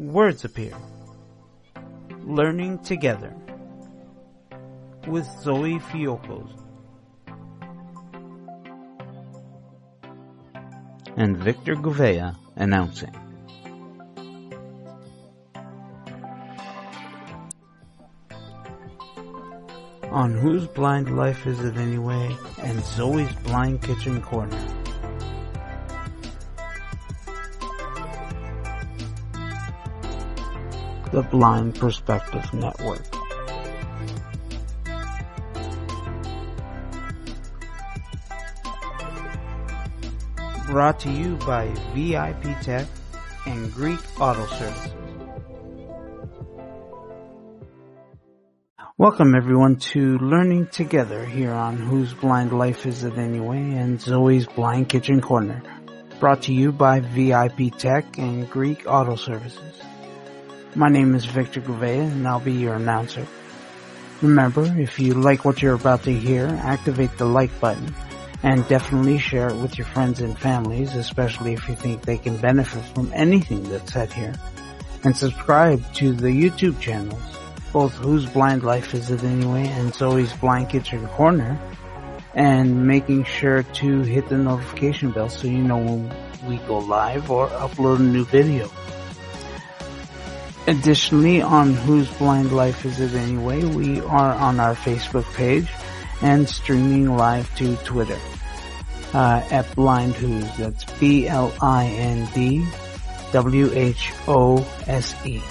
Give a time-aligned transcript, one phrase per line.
[0.00, 0.72] words appear.
[2.24, 3.34] Learning together
[5.06, 6.50] with Zoe Fiocos
[11.16, 13.14] and Victor Gouveia announcing.
[20.10, 22.36] On Whose Blind Life Is It Anyway?
[22.62, 24.79] and Zoe's Blind Kitchen Corner.
[31.12, 33.02] The Blind Perspective Network.
[40.68, 42.86] Brought to you by VIP Tech
[43.44, 44.94] and Greek Auto Services.
[48.96, 54.46] Welcome everyone to Learning Together here on Whose Blind Life Is It Anyway and Zoe's
[54.46, 55.60] Blind Kitchen Corner.
[56.20, 59.89] Brought to you by VIP Tech and Greek Auto Services.
[60.76, 63.26] My name is Victor Gouveia and I'll be your announcer.
[64.22, 67.92] Remember, if you like what you're about to hear, activate the like button
[68.44, 72.36] and definitely share it with your friends and families, especially if you think they can
[72.36, 74.32] benefit from anything that's said here.
[75.02, 77.20] And subscribe to the YouTube channels,
[77.72, 81.58] both Whose Blind Life Is It Anyway and Zoe's Blind Kitchen Corner,
[82.34, 86.14] and making sure to hit the notification bell so you know when
[86.46, 88.70] we go live or upload a new video.
[90.66, 95.68] Additionally, on Whose Blind Life Is It Anyway, we are on our Facebook page
[96.22, 98.18] and streaming live to Twitter
[99.14, 100.56] uh, at Blind Who's.
[100.56, 102.64] That's B L I N D
[103.32, 105.42] W H O S E.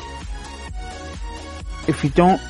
[1.88, 2.42] If you don't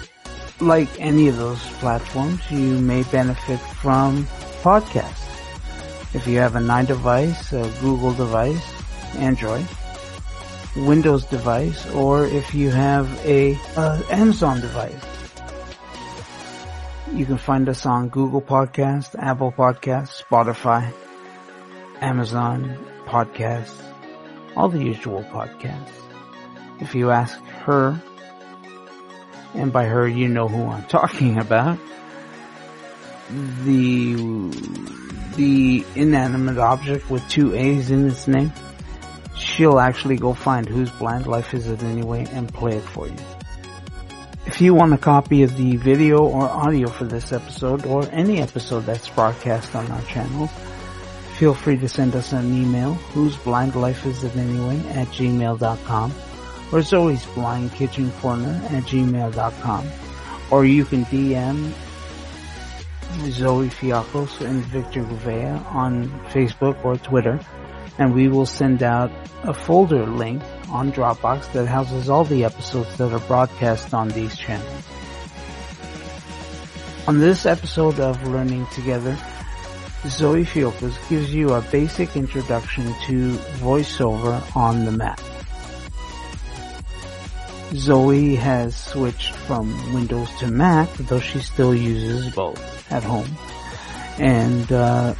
[0.59, 4.25] like any of those platforms, you may benefit from
[4.61, 5.25] podcasts.
[6.13, 8.61] If you have a nine device, a Google device,
[9.15, 9.65] Android,
[10.75, 13.55] Windows device, or if you have a
[14.11, 14.93] Amazon device,
[17.13, 20.93] you can find us on Google Podcast, Apple Podcast, Spotify,
[22.01, 23.81] Amazon Podcasts,
[24.55, 25.89] all the usual podcasts.
[26.79, 28.01] If you ask her,
[29.55, 31.79] and by her you know who I'm talking about,
[33.63, 34.15] the
[35.35, 38.53] the inanimate object with two A's in its name,
[39.59, 43.15] she'll actually go find whose blind life is it anyway and play it for you.
[44.45, 48.41] If you want a copy of the video or audio for this episode or any
[48.41, 50.47] episode that's broadcast on our channel,
[51.37, 56.13] feel free to send us an email, whose blind life is it anyway, at gmail.com,
[56.71, 59.89] or Zoe's blind kitchen corner at gmail.com,
[60.51, 61.73] or you can DM
[63.29, 67.41] Zoe Fiacos and Victor Gouveia on Facebook or Twitter,
[67.99, 69.11] and we will send out
[69.43, 74.35] a folder link on Dropbox that houses all the episodes that are broadcast on these
[74.37, 74.83] channels.
[77.07, 79.17] On this episode of Learning Together,
[80.07, 85.19] Zoe Fiocos gives you a basic introduction to VoiceOver on the Mac.
[87.73, 93.29] Zoe has switched from Windows to Mac, though she still uses both at home.
[94.17, 95.13] And uh,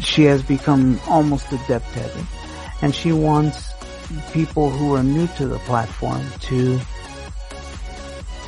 [0.00, 2.24] she has become almost adept at it.
[2.82, 3.72] And she wants
[4.32, 6.80] people who are new to the platform to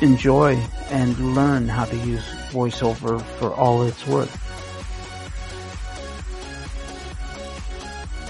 [0.01, 0.55] enjoy
[0.89, 4.45] and learn how to use VoiceOver for all it's worth.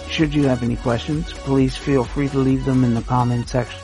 [0.10, 3.80] Should you have any questions, please feel free to leave them in the comment section.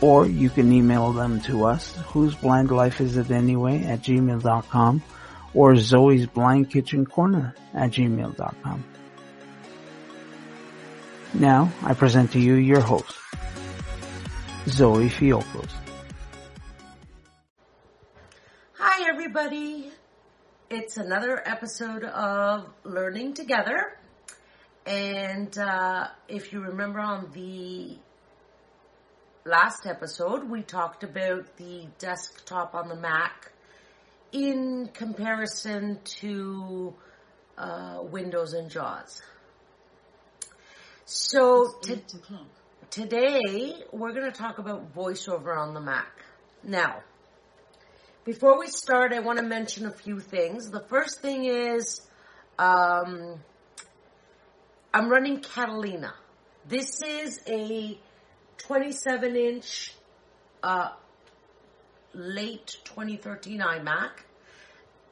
[0.00, 5.02] Or you can email them to us, whose blind life is it anyway at gmail.com
[5.54, 8.84] or Zoe's blind kitchen corner at gmail.com.
[11.34, 13.16] Now I present to you your host,
[14.66, 15.70] Zoe Fiocos.
[18.74, 19.90] Hi everybody.
[20.68, 23.96] It's another episode of Learning Together.
[24.86, 27.96] And uh, if you remember on the
[29.44, 33.52] last episode, we talked about the desktop on the Mac
[34.32, 36.94] in comparison to
[37.58, 39.22] uh, Windows and JAWS.
[41.04, 42.00] So to,
[42.90, 46.24] today we're going to talk about VoiceOver on the Mac.
[46.62, 47.02] Now,
[48.24, 50.70] before we start, I want to mention a few things.
[50.70, 52.02] The first thing is
[52.58, 53.40] um,
[54.92, 56.14] I'm running Catalina.
[56.68, 57.98] This is a
[58.58, 59.94] 27 inch
[60.62, 60.90] uh,
[62.14, 64.10] late 2013 iMac.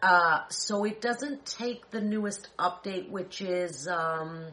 [0.01, 4.47] Uh, so it doesn't take the newest update, which is um,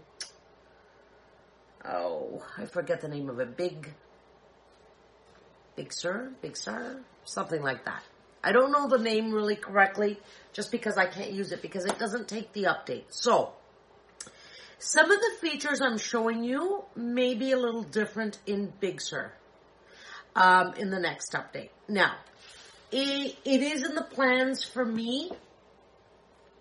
[1.88, 3.56] oh, I forget the name of it.
[3.56, 3.94] Big,
[5.75, 8.03] Big Sur, Big Sur, something like that.
[8.44, 10.19] I don't know the name really correctly,
[10.53, 13.06] just because I can't use it because it doesn't take the update.
[13.09, 13.53] So,
[14.77, 19.31] some of the features I'm showing you may be a little different in Big Sur
[20.36, 21.69] um, in the next update.
[21.88, 22.15] Now,
[22.92, 25.32] it, it is in the plans for me.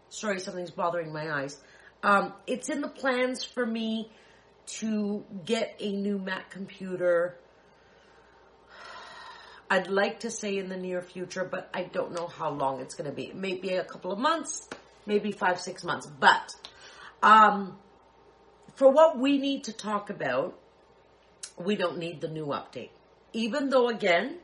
[0.08, 1.56] Sorry, something's bothering my eyes.
[2.02, 4.10] Um, it's in the plans for me
[4.66, 7.36] to get a new Mac computer.
[9.70, 12.94] I'd like to say in the near future, but I don't know how long it's
[12.94, 13.32] going to be.
[13.34, 14.68] Maybe a couple of months,
[15.06, 16.06] maybe five, six months.
[16.06, 16.54] But
[17.22, 17.78] um,
[18.76, 20.58] for what we need to talk about,
[21.58, 22.90] we don't need the new update.
[23.32, 24.38] Even though, again,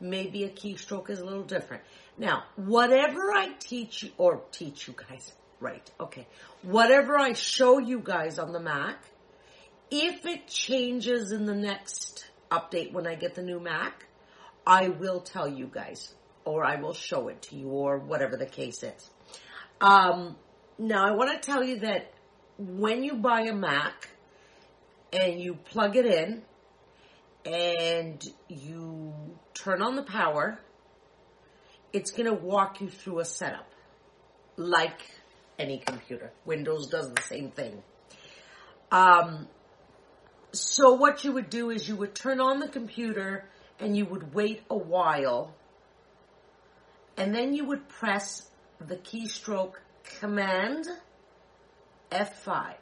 [0.00, 1.82] maybe a keystroke is a little different.
[2.18, 6.26] Now, whatever I teach you, or teach you guys, right, okay,
[6.62, 8.98] whatever I show you guys on the Mac,
[9.90, 14.06] if it changes in the next update when I get the new Mac,
[14.66, 16.14] I will tell you guys,
[16.44, 19.10] or I will show it to you, or whatever the case is.
[19.80, 20.36] Um,
[20.78, 22.12] now, I want to tell you that
[22.58, 24.08] when you buy a Mac
[25.12, 26.42] and you plug it in
[27.44, 29.14] and you
[29.56, 30.60] turn on the power,
[31.92, 33.68] it's going to walk you through a setup
[34.56, 35.00] like
[35.58, 36.32] any computer.
[36.44, 37.82] Windows does the same thing.
[38.90, 39.48] Um,
[40.52, 43.44] so what you would do is you would turn on the computer
[43.78, 45.54] and you would wait a while
[47.16, 48.48] and then you would press
[48.78, 49.74] the keystroke
[50.20, 50.86] command
[52.10, 52.74] F5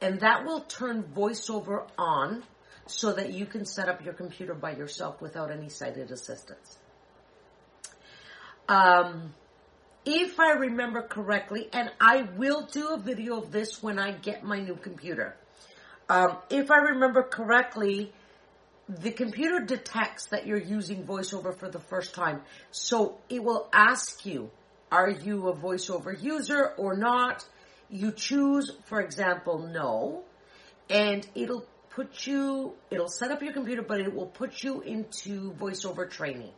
[0.00, 2.42] and that will turn voiceover on
[2.90, 6.78] so that you can set up your computer by yourself without any sighted assistance.
[8.68, 9.34] Um,
[10.04, 14.42] if I remember correctly, and I will do a video of this when I get
[14.42, 15.36] my new computer.
[16.08, 18.12] Um, if I remember correctly,
[18.88, 22.40] the computer detects that you're using voiceover for the first time.
[22.70, 24.50] So it will ask you,
[24.90, 27.44] are you a voiceover user or not?
[27.90, 30.24] You choose, for example, no,
[30.88, 31.66] and it'll
[31.98, 36.52] put you, it'll set up your computer, but it will put you into voiceover training.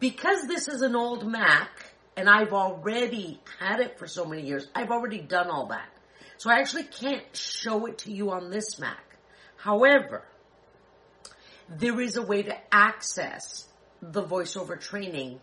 [0.00, 1.70] Because this is an old Mac,
[2.16, 5.88] and I've already had it for so many years, I've already done all that.
[6.38, 9.16] So I actually can't show it to you on this Mac.
[9.56, 10.24] However,
[11.68, 13.68] there is a way to access
[14.02, 15.38] the voiceover training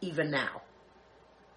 [0.00, 0.62] even now.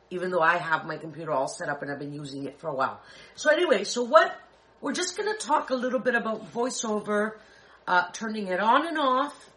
[0.09, 2.69] Even though I have my computer all set up and I've been using it for
[2.69, 2.99] a while.
[3.35, 4.35] So anyway, so what,
[4.81, 7.33] we're just gonna talk a little bit about voiceover,
[7.87, 9.49] uh, turning it on and off,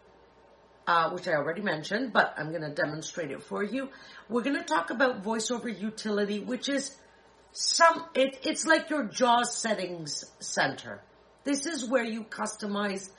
[0.85, 3.89] uh, which I already mentioned, but I'm gonna demonstrate it for you.
[4.29, 6.95] We're gonna talk about voiceover utility, which is
[7.53, 11.01] some, it, it's like your JAWS settings center.
[11.43, 13.09] This is where you customize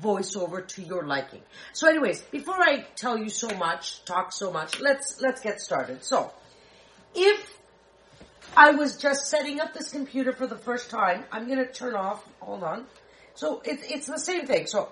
[0.00, 1.42] voiceover to your liking.
[1.72, 6.04] So anyways, before I tell you so much, talk so much, let's, let's get started.
[6.04, 6.32] So,
[7.14, 7.58] if
[8.56, 12.22] I was just setting up this computer for the first time, I'm gonna turn off,
[12.40, 12.86] hold on.
[13.34, 14.66] So it's, it's the same thing.
[14.66, 14.90] So,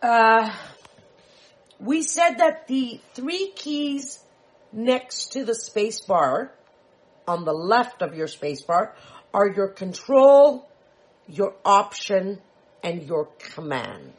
[0.00, 0.54] uh,
[1.80, 4.20] we said that the three keys
[4.72, 6.52] next to the space bar
[7.26, 8.94] on the left of your space bar
[9.34, 10.68] are your control,
[11.26, 12.40] your option,
[12.84, 14.12] and your command.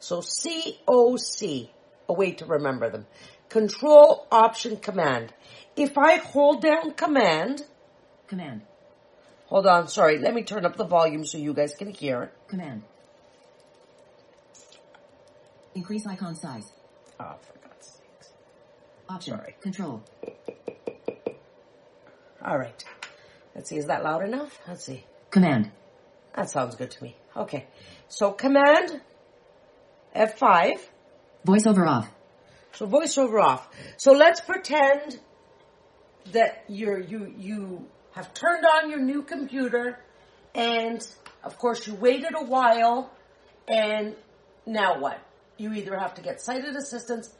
[0.00, 1.70] So C O C,
[2.08, 3.06] a way to remember them.
[3.48, 5.32] Control, option, command.
[5.76, 7.62] If I hold down command,
[8.26, 8.62] Command.
[9.46, 12.32] hold on, sorry, let me turn up the volume so you guys can hear it.
[12.48, 12.82] Command.
[15.74, 16.70] Increase icon size.
[17.20, 18.32] Oh, for God's sakes.
[19.08, 19.36] Option.
[19.38, 19.54] Sorry.
[19.60, 20.02] Control.
[22.44, 22.84] Alright.
[23.54, 24.58] Let's see, is that loud enough?
[24.66, 25.04] Let's see.
[25.30, 25.70] Command.
[26.34, 27.16] That sounds good to me.
[27.36, 27.66] Okay.
[28.08, 29.00] So command
[30.14, 30.78] F5.
[31.46, 32.08] Voiceover off.
[32.72, 33.68] So voiceover off.
[33.96, 35.18] So let's pretend
[36.32, 39.98] that you're, you, you have turned on your new computer
[40.54, 41.06] and
[41.42, 43.10] of course you waited a while
[43.66, 44.14] and
[44.66, 45.20] now what?
[45.56, 47.34] You either have to get sighted assistance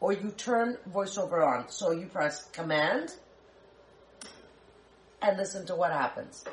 [0.00, 1.68] or you turn voiceover on.
[1.70, 3.14] So you press command
[5.22, 6.44] and listen to what happens.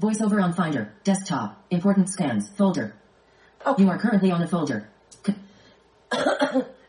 [0.00, 0.92] Voiceover on Finder.
[1.04, 1.64] Desktop.
[1.70, 2.48] Important scans.
[2.50, 2.94] Folder.
[3.64, 3.84] Okay.
[3.84, 4.88] You are currently on a folder.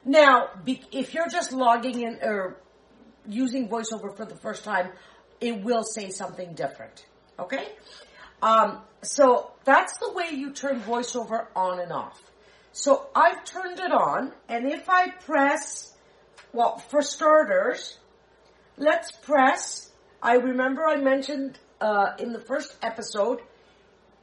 [0.05, 2.57] Now, if you're just logging in or
[3.27, 4.91] using VoiceOver for the first time,
[5.39, 7.05] it will say something different.
[7.39, 7.67] Okay?
[8.41, 12.21] Um, so that's the way you turn VoiceOver on and off.
[12.73, 15.93] So I've turned it on, and if I press,
[16.51, 17.97] well, for starters,
[18.77, 19.91] let's press
[20.23, 23.41] I remember I mentioned uh, in the first episode,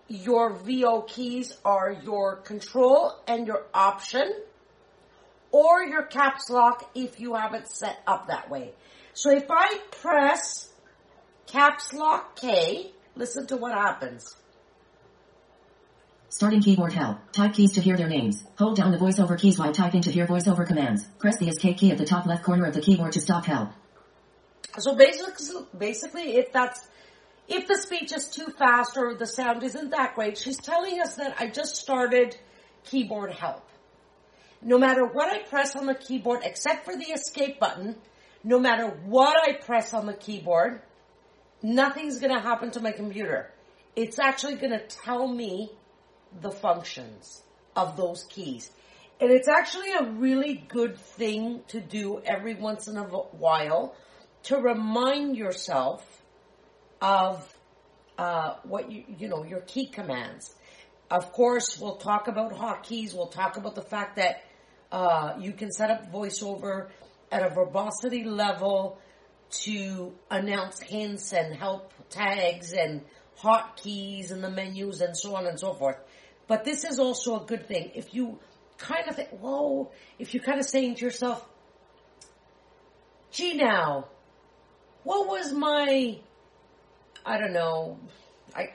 [0.09, 4.33] your VO keys are your control and your option,
[5.53, 8.73] or your caps lock if you have it set up that way.
[9.15, 10.73] So if I press
[11.47, 14.37] caps lock K, listen to what happens.
[16.29, 17.19] Starting keyboard help.
[17.33, 18.45] Type keys to hear their names.
[18.57, 21.05] Hold down the voiceover keys while typing to hear voiceover commands.
[21.19, 23.71] Press the escape key at the top left corner of the keyboard to stop help.
[24.79, 26.87] So basically, basically, if that's
[27.49, 31.17] if the speech is too fast or the sound isn't that great, she's telling us
[31.17, 32.37] that I just started
[32.85, 33.69] keyboard help.
[34.63, 37.97] No matter what I press on the keyboard, except for the escape button,
[38.45, 40.83] no matter what I press on the keyboard,
[41.63, 43.51] nothing's going to happen to my computer.
[43.97, 45.71] It's actually going to tell me
[46.41, 47.43] the functions
[47.75, 48.71] of those keys.
[49.21, 53.95] And it's actually a really good thing to do every once in a while
[54.45, 56.23] to remind yourself
[57.03, 57.55] of
[58.17, 60.55] uh, what you, you know, your key commands.
[61.11, 63.15] Of course, we'll talk about hotkeys.
[63.15, 64.43] We'll talk about the fact that
[64.93, 66.89] uh, you can set up voiceover
[67.31, 68.99] at a verbosity level
[69.51, 73.03] to announce hints and help tags and
[73.41, 75.97] hotkeys and the menus and so on and so forth.
[76.47, 77.93] But this is also a good thing.
[77.95, 78.39] If you
[78.79, 81.47] kind of think, whoa, if you're kind of saying to yourself,
[83.31, 84.09] gee now,
[85.05, 86.19] what was my,
[87.25, 87.99] I don't know,
[88.55, 88.71] I,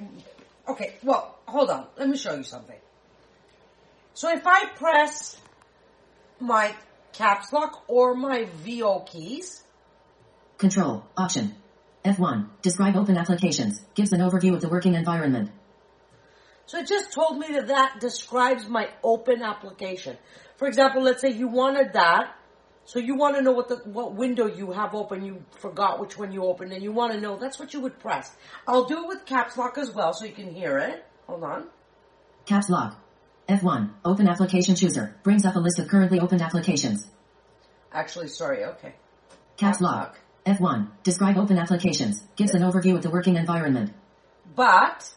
[0.67, 2.79] okay, well, hold on, let me show you something.
[4.13, 5.37] So if I press
[6.39, 6.75] my
[7.13, 9.63] caps lock or my VO keys,
[10.57, 11.55] Control, Option,
[12.05, 15.51] F1, describe open applications, gives an overview of the working environment.
[16.65, 20.17] So it just told me that that describes my open application.
[20.57, 22.35] For example, let's say you wanted that.
[22.85, 26.17] So you want to know what the, what window you have open, you forgot which
[26.17, 28.31] one you opened, and you want to know, that's what you would press.
[28.67, 31.03] I'll do it with caps lock as well, so you can hear it.
[31.25, 31.67] Hold on.
[32.45, 33.01] Caps lock.
[33.47, 37.07] F1, open application chooser, brings up a list of currently opened applications.
[37.91, 38.95] Actually, sorry, okay.
[39.57, 40.17] Caps lock.
[40.45, 43.93] F1, describe open applications, gives an overview of the working environment.
[44.55, 45.11] But,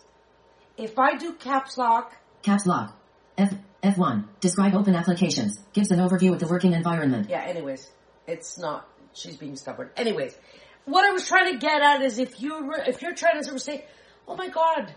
[0.77, 2.97] if I do caps lock, Caps lock.
[3.37, 7.29] F, F1, describe open applications, gives an overview of the working environment.
[7.29, 7.91] yeah, anyways,
[8.27, 9.91] it's not, she's being stubborn.
[9.97, 10.37] Anyways,
[10.85, 13.57] what I was trying to get at is if you, if you're trying to sort
[13.57, 13.85] of say,
[14.27, 14.95] oh my god,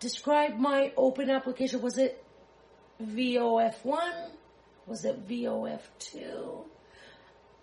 [0.00, 2.22] describe my open application, was it
[3.02, 4.30] VOF1?
[4.86, 6.64] Was it VOF2?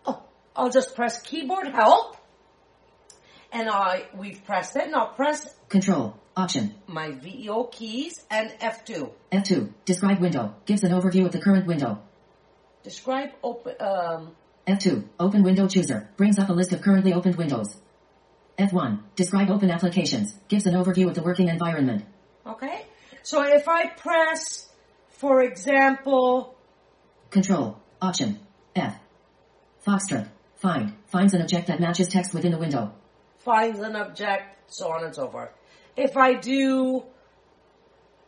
[0.05, 0.23] Oh,
[0.55, 2.15] I'll just press keyboard help.
[3.51, 9.11] And I, we've pressed it, and I'll press Control, Option, my VO keys and F2.
[9.31, 11.99] F2, describe window, gives an overview of the current window.
[12.83, 14.35] Describe open, um,
[14.67, 17.75] F2, open window chooser, brings up a list of currently opened windows.
[18.59, 22.05] F1, describe open applications, gives an overview of the working environment.
[22.49, 22.85] Okay?
[23.23, 24.67] So if I press,
[25.11, 26.55] for example,
[27.29, 28.39] Control, Option,
[28.75, 28.95] F.
[29.85, 32.93] Foxtrot, find, finds an object that matches text within the window.
[33.39, 35.49] finds an object, so on and so forth.
[35.95, 37.03] If I do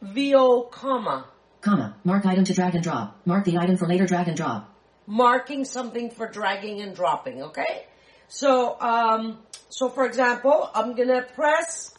[0.01, 1.27] VO comma,
[1.61, 4.73] Comma, mark item to drag and drop, mark the item for later drag and drop.
[5.05, 7.85] marking something for dragging and dropping, okay?
[8.29, 11.93] So, um, so for example, I'm gonna press,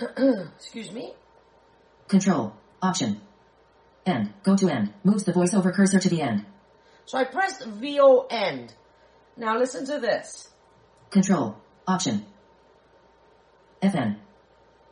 [0.56, 1.14] excuse me,
[2.08, 3.20] Control, Option,
[4.06, 6.46] End, go to end, moves the voiceover cursor to the end.
[7.04, 8.74] so I pressed VO end.
[9.36, 10.48] Now listen to this.
[11.10, 12.24] Control, Option,
[13.82, 14.16] FN,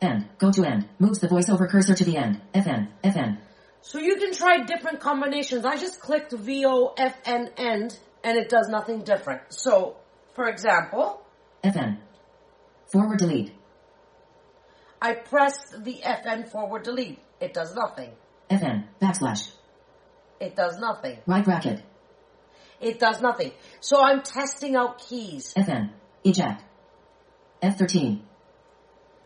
[0.01, 2.39] End, go to end, moves the voiceover cursor to the end.
[2.53, 3.37] FN, FN.
[3.81, 5.65] So you can try different combinations.
[5.65, 9.41] I just clicked VO FN end and it does nothing different.
[9.49, 9.97] So,
[10.35, 11.21] for example,
[11.63, 11.97] FN.
[12.91, 13.51] Forward delete.
[15.01, 17.19] I press the FN forward delete.
[17.39, 18.11] It does nothing.
[18.49, 18.85] FN.
[19.01, 19.51] Backslash.
[20.39, 21.19] It does nothing.
[21.25, 21.81] Right bracket.
[22.81, 23.51] It does nothing.
[23.79, 25.53] So I'm testing out keys.
[25.55, 25.91] FN.
[26.23, 26.63] Eject.
[27.61, 28.21] F13.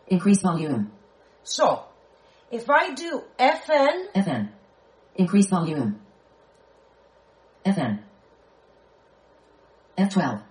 [0.08, 0.92] Increase volume.
[1.42, 1.84] So,
[2.50, 4.48] if I do FN, FN.
[5.16, 6.00] Increase volume.
[7.64, 8.00] FN.
[9.96, 10.42] F12.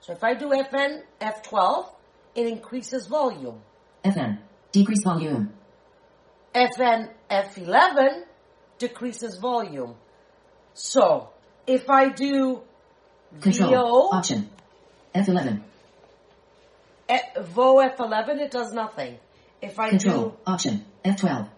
[0.00, 1.88] so if I do FN F12,
[2.36, 3.60] it increases volume.
[4.04, 4.38] FN.
[4.72, 5.52] Decrease volume.
[6.54, 8.24] FN F11
[8.78, 9.94] decreases volume.
[10.74, 11.30] So,
[11.66, 12.62] if I do
[13.40, 13.70] Control.
[13.70, 14.50] VO, Option.
[15.14, 15.60] F11.
[17.08, 19.18] eh, VO F11, it does nothing.
[19.62, 20.28] If I Control.
[20.30, 20.84] do Option.
[21.04, 21.48] F12.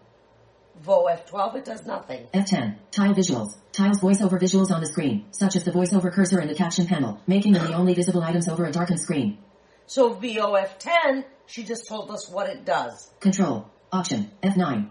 [0.82, 2.26] Vo F12, it does nothing.
[2.34, 2.76] F10.
[2.90, 3.56] Tile visuals.
[3.72, 7.18] Tiles voiceover visuals on the screen, such as the voiceover cursor and the caption panel,
[7.26, 9.38] making them the only visible items over a darkened screen.
[9.86, 13.10] So Vo F10, she just told us what it does.
[13.20, 13.70] Control.
[13.92, 14.30] Option.
[14.42, 14.88] F9.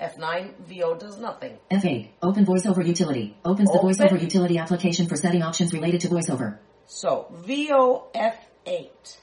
[0.00, 1.58] F9, VO does nothing.
[1.70, 2.10] F8.
[2.22, 3.36] Open voiceover utility.
[3.44, 6.58] Opens the voiceover utility application for setting options related to voiceover.
[6.86, 9.16] So VO F8.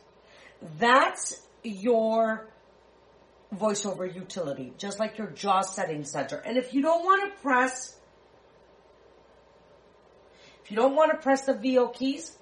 [0.77, 2.49] That's your
[3.55, 6.37] voiceover utility, just like your JAWS settings center.
[6.37, 7.97] And if you don't want to press,
[10.63, 12.37] if you don't want to press the VO keys,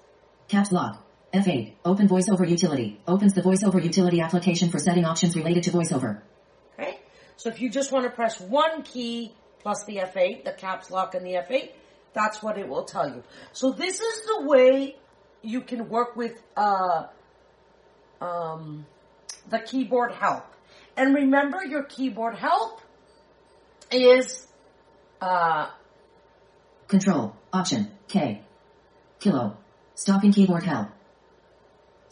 [0.48, 1.03] Caps lock.
[1.34, 1.72] F8.
[1.84, 3.00] Open voiceover utility.
[3.08, 6.20] Opens the voiceover utility application for setting options related to voiceover.
[6.78, 7.00] okay?
[7.36, 11.14] So if you just want to press one key plus the F8, the caps lock
[11.14, 11.70] and the F8,
[12.12, 13.24] that's what it will tell you.
[13.52, 14.96] So this is the way
[15.42, 17.06] you can work with, uh,
[18.20, 18.86] um,
[19.50, 20.44] the keyboard help.
[20.96, 22.80] And remember your keyboard help
[23.90, 24.46] is,
[25.20, 25.70] uh,
[26.86, 27.34] Control.
[27.52, 27.90] Option.
[28.08, 28.42] K.
[29.18, 29.56] Kilo.
[29.94, 30.88] Stopping keyboard help.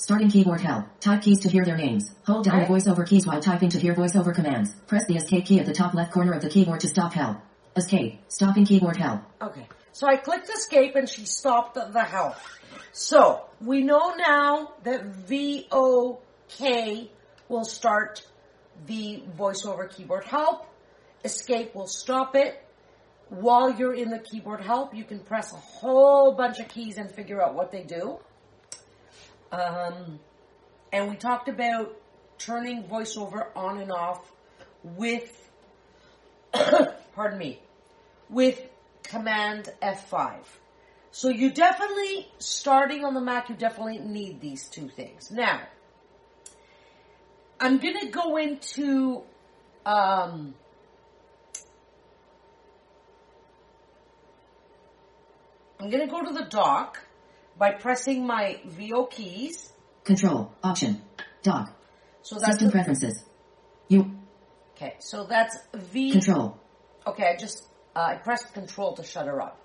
[0.03, 0.87] Starting keyboard help.
[0.99, 2.11] Type keys to hear their names.
[2.27, 4.75] Hold down the voiceover keys while typing to hear voiceover commands.
[4.89, 7.37] Press the escape key at the top left corner of the keyboard to stop help.
[7.77, 8.19] Escape.
[8.27, 9.23] Stopping keyboard help.
[9.41, 9.65] Okay.
[9.93, 12.35] So I clicked escape and she stopped the, help.
[12.91, 16.19] So we know now that VOK
[17.49, 18.27] will start
[18.87, 20.67] the voiceover keyboard help.
[21.25, 22.61] Escape will stop it.
[23.29, 27.09] While you're in the keyboard help, you can press a whole bunch of keys and
[27.09, 28.19] figure out what they do.
[29.53, 30.19] Um,
[30.93, 31.95] and we talked about
[32.39, 34.33] turning voiceover on and off
[34.83, 35.51] with,
[37.15, 37.61] pardon me,
[38.31, 38.61] with
[39.03, 40.39] Command F5.
[41.11, 45.31] So you definitely, starting on the Mac, you definitely need these two things.
[45.31, 45.61] Now,
[47.61, 49.23] I'm gonna go into,
[49.85, 50.55] um,
[55.79, 56.99] I'm gonna go to the dock
[57.59, 59.73] by pressing my VO keys.
[60.05, 60.53] Control.
[60.63, 61.01] Option.
[61.43, 61.77] Dock.
[62.23, 63.25] So that's System preferences.
[63.89, 64.11] You.
[64.77, 64.97] okay.
[65.01, 66.13] So that's V.
[66.13, 66.59] Control.
[67.07, 69.61] Okay, I just uh, I pressed Control to shut her up.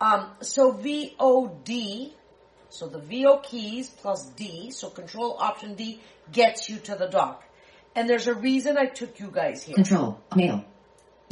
[0.00, 2.12] Um, so VOD,
[2.68, 6.00] so the VO keys plus D, so Control Option D
[6.32, 7.44] gets you to the dock.
[7.94, 9.74] And there's a reason I took you guys here.
[9.74, 10.20] Control.
[10.34, 10.64] Mail.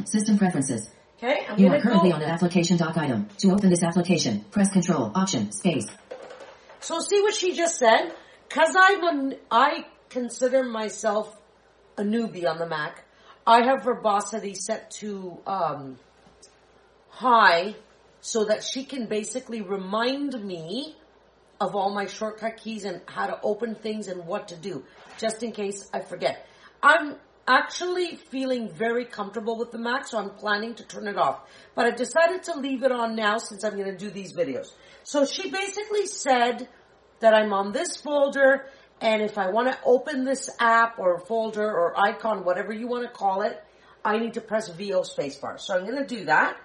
[0.05, 0.89] System preferences.
[1.23, 2.15] Okay, I'm You are currently go.
[2.15, 3.27] on an application dock item.
[3.39, 5.11] To open this application, press Control.
[5.13, 5.51] Option.
[5.51, 5.85] Space.
[6.79, 8.11] So see what she just said?
[8.49, 11.31] Cause I'm a, I consider myself
[11.95, 13.05] a newbie on the Mac.
[13.45, 15.99] I have verbosity set to, um,
[17.09, 17.75] high
[18.21, 20.95] so that she can basically remind me
[21.59, 24.83] of all my shortcut keys and how to open things and what to do,
[25.19, 26.47] just in case I forget.
[26.81, 31.41] I'm actually feeling very comfortable with the Mac, so I'm planning to turn it off.
[31.75, 34.71] But I decided to leave it on now since I'm going to do these videos.
[35.03, 36.69] So she basically said
[37.19, 38.67] that I'm on this folder,
[38.99, 43.03] and if I want to open this app or folder or icon, whatever you want
[43.03, 43.61] to call it,
[44.03, 45.59] I need to press VO spacebar.
[45.59, 46.57] So I'm going to do that.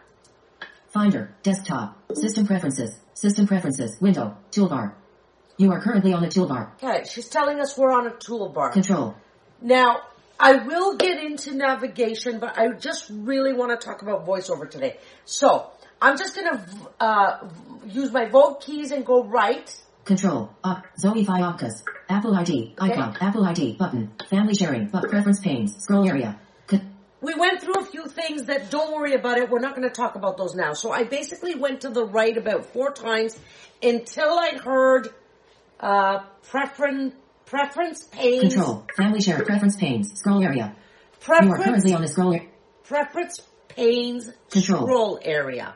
[0.88, 1.34] Finder.
[1.42, 1.96] Desktop.
[2.14, 2.98] System preferences.
[3.14, 3.96] System preferences.
[4.00, 4.36] Window.
[4.50, 4.94] Toolbar.
[5.58, 6.72] You are currently on the toolbar.
[6.82, 8.72] Okay, she's telling us we're on a toolbar.
[8.72, 9.14] Control.
[9.60, 10.02] Now,
[10.38, 14.98] I will get into navigation, but I just really want to talk about voiceover today.
[15.24, 15.70] So,
[16.00, 16.66] I'm just gonna,
[17.00, 17.48] uh,
[17.86, 19.74] use my VO keys and go right.
[20.04, 20.50] Control.
[20.62, 20.84] Op.
[20.98, 21.82] Zoe Fi Opcas.
[22.08, 22.74] Apple ID.
[22.78, 23.16] Icon.
[23.20, 23.76] Apple ID.
[23.76, 24.12] Button.
[24.30, 24.88] Family sharing.
[24.88, 25.74] But preference panes.
[25.82, 26.38] Scroll area.
[27.22, 29.50] We went through a few things that don't worry about it.
[29.50, 30.74] We're not going to talk about those now.
[30.74, 33.36] So I basically went to the right about four times
[33.82, 35.08] until I heard,
[35.80, 37.14] uh, preference,
[37.46, 38.54] preference panes.
[38.54, 38.84] Control.
[38.96, 39.42] Family share.
[39.42, 40.12] Preference panes.
[40.18, 40.56] Scroll area.
[40.56, 40.74] You are
[41.20, 42.48] Preference currently on the scroll area.
[42.84, 44.82] preference panes Control.
[44.82, 45.74] scroll area.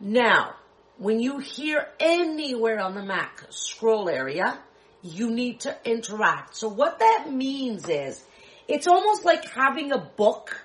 [0.00, 0.54] Now,
[0.96, 4.58] when you hear anywhere on the Mac scroll area,
[5.02, 6.56] you need to interact.
[6.56, 8.22] So what that means is,
[8.66, 10.64] it's almost like having a book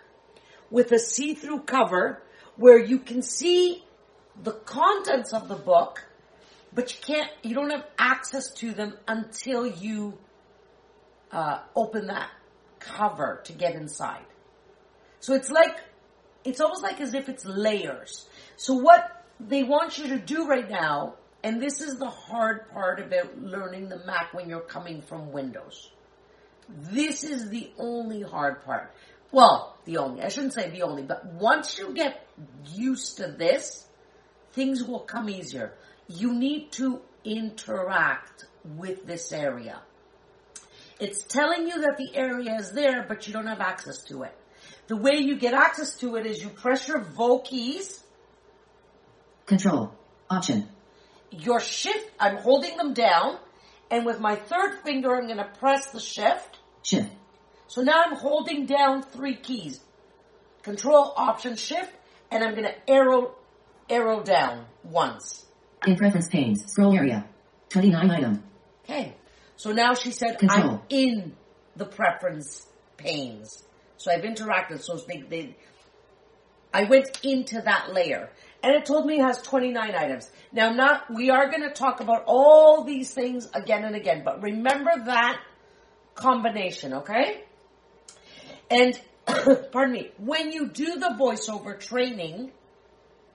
[0.71, 2.21] with a see-through cover
[2.55, 3.83] where you can see
[4.41, 6.03] the contents of the book,
[6.73, 10.17] but you can't, you don't have access to them until you
[11.31, 12.29] uh, open that
[12.79, 14.25] cover to get inside.
[15.19, 15.77] So it's like,
[16.43, 18.27] it's almost like as if it's layers.
[18.57, 22.99] So what they want you to do right now, and this is the hard part
[22.99, 25.91] about learning the Mac when you're coming from Windows.
[26.69, 28.93] This is the only hard part.
[29.31, 32.25] Well, the only, I shouldn't say the only, but once you get
[32.73, 33.87] used to this,
[34.53, 35.73] things will come easier.
[36.07, 39.81] You need to interact with this area.
[40.99, 44.35] It's telling you that the area is there, but you don't have access to it.
[44.87, 48.03] The way you get access to it is you press your VO keys,
[49.45, 49.93] Control.
[50.29, 50.69] Option.
[51.31, 53.37] your shift, I'm holding them down,
[53.91, 56.57] and with my third finger I'm gonna press the shift.
[56.83, 57.09] Shift.
[57.67, 59.79] So now I'm holding down three keys.
[60.61, 61.91] Control, Option, Shift,
[62.31, 63.35] and I'm gonna arrow,
[63.89, 65.42] arrow down once.
[65.87, 66.63] In preference panes.
[66.67, 67.25] Scroll area.
[67.69, 68.43] 29 item.
[68.83, 69.15] Okay.
[69.55, 70.71] So now she said Control.
[70.71, 71.33] I'm in
[71.75, 72.67] the preference
[72.97, 73.63] panes.
[73.97, 74.81] So I've interacted.
[74.81, 75.55] So they, they,
[76.73, 78.29] I went into that layer.
[78.61, 80.31] And it told me it has 29 items.
[80.51, 84.21] Now I'm not, we are going to talk about all these things again and again,
[84.23, 85.39] but remember that
[86.15, 87.43] combination, okay?
[88.71, 88.99] And,
[89.71, 92.51] pardon me, when you do the voiceover training,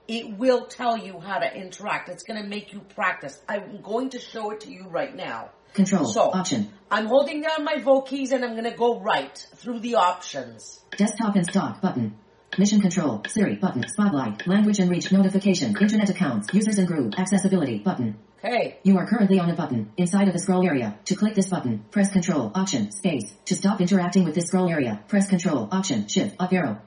[0.09, 2.09] it will tell you how to interact.
[2.09, 3.39] It's going to make you practice.
[3.47, 5.51] I'm going to show it to you right now.
[5.75, 6.05] Control.
[6.05, 6.73] So, Option.
[6.89, 10.79] I'm holding down my VO keys and I'm going to go right through the options.
[10.97, 12.15] Desktop and stock button.
[12.57, 13.21] Mission control.
[13.27, 13.87] Siri button.
[13.87, 14.47] Spotlight.
[14.47, 15.77] Language and reach notification.
[15.79, 16.51] Internet accounts.
[16.55, 17.13] Users and group.
[17.19, 18.17] Accessibility button.
[18.43, 18.79] Okay.
[18.81, 20.97] You are currently on a button inside of the scroll area.
[21.05, 23.35] To click this button, press Control Option Space.
[23.45, 26.81] To stop interacting with this scroll area, press Control Option Shift up arrow.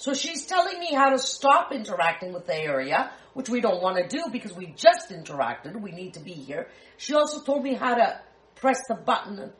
[0.00, 3.98] So she's telling me how to stop interacting with the area, which we don't want
[3.98, 5.78] to do because we just interacted.
[5.78, 6.68] We need to be here.
[6.96, 8.18] She also told me how to
[8.54, 9.52] press the button,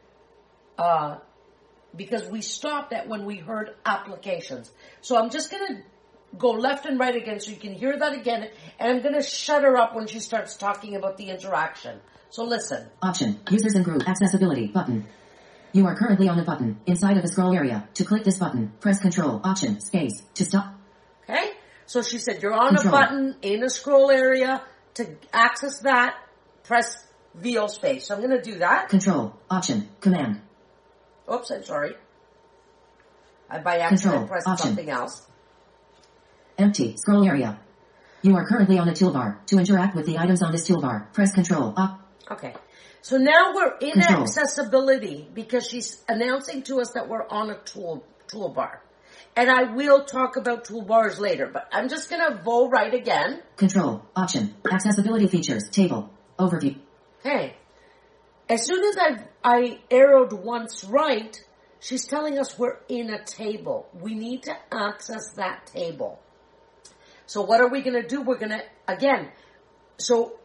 [0.79, 1.19] uh,
[1.95, 4.71] because we stopped at when we heard applications.
[5.03, 5.83] So I'm just gonna
[6.39, 8.49] go left and right again so you can hear that again,
[8.79, 12.01] and I'm gonna shut her up when she starts talking about the interaction.
[12.31, 12.89] So listen.
[13.03, 15.07] Option Users and group accessibility button.
[15.73, 17.89] You are currently on a button inside of the scroll area.
[17.95, 20.23] To click this button, press Control Option Space.
[20.35, 20.75] To stop.
[21.29, 21.51] Okay?
[21.87, 22.95] So she said you're on Control.
[22.95, 24.63] a button in a scroll area.
[24.95, 26.17] To access that,
[26.65, 27.05] press
[27.35, 28.09] VO space.
[28.09, 28.89] So I'm going to do that.
[28.89, 30.41] Control Option Command.
[31.33, 31.95] Oops, I'm sorry.
[33.49, 34.67] I by accident Control, pressed option.
[34.67, 35.27] something else.
[36.59, 37.59] Empty scroll area.
[38.23, 39.45] You are currently on a toolbar.
[39.47, 42.01] To interact with the items on this toolbar, press Control Up.
[42.31, 42.55] Okay.
[43.03, 48.05] So now we're in accessibility because she's announcing to us that we're on a tool
[48.29, 48.79] toolbar.
[49.37, 53.43] And I will talk about toolbars later, but I'm just going to VO right again.
[53.57, 56.77] Control Option Accessibility features table overview.
[57.23, 57.57] Hey,
[58.49, 61.39] as soon as I I arrowed once right,
[61.79, 63.89] she's telling us we're in a table.
[63.95, 66.21] We need to access that table.
[67.27, 68.23] So what are we going to do?
[68.23, 69.31] We're going to again.
[69.99, 70.39] So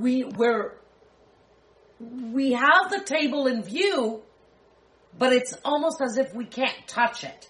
[0.00, 0.79] we we're
[2.00, 4.22] we have the table in view,
[5.18, 7.48] but it's almost as if we can't touch it.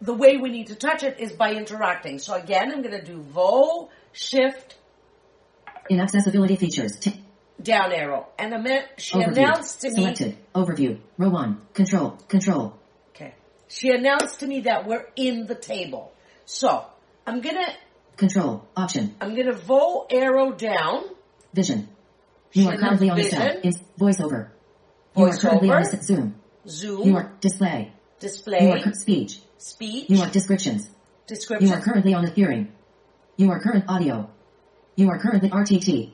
[0.00, 2.18] The way we need to touch it is by interacting.
[2.18, 4.76] So again, I'm going to do Vo Shift
[5.90, 6.98] In accessibility features.
[6.98, 7.20] T-
[7.62, 8.28] down arrow.
[8.38, 9.28] And a minute, she overview.
[9.38, 10.36] announced to me, Selected.
[10.54, 10.98] Overview.
[11.16, 11.60] Row 1.
[11.74, 12.10] Control.
[12.28, 12.74] Control.
[13.10, 13.34] okay,
[13.68, 16.12] she announced to me that we're in the table.
[16.44, 16.84] So,
[17.26, 17.66] I'm gonna,
[18.16, 18.64] Control.
[18.76, 19.14] Option.
[19.20, 21.04] I'm gonna vo arrow down,
[21.52, 21.88] Vision.
[22.52, 23.56] You are currently on the cell.
[23.62, 24.48] In voiceover.
[25.16, 25.90] You are currently on Voiceover.
[25.90, 26.34] the se- Zoom.
[26.66, 27.92] zoom, You are display.
[28.20, 28.62] Display.
[28.62, 29.40] You are speech.
[29.58, 30.90] speech, You are descriptions.
[31.60, 32.72] You are currently on the hearing.
[33.36, 34.30] You are current audio.
[34.96, 36.12] You are currently RTT.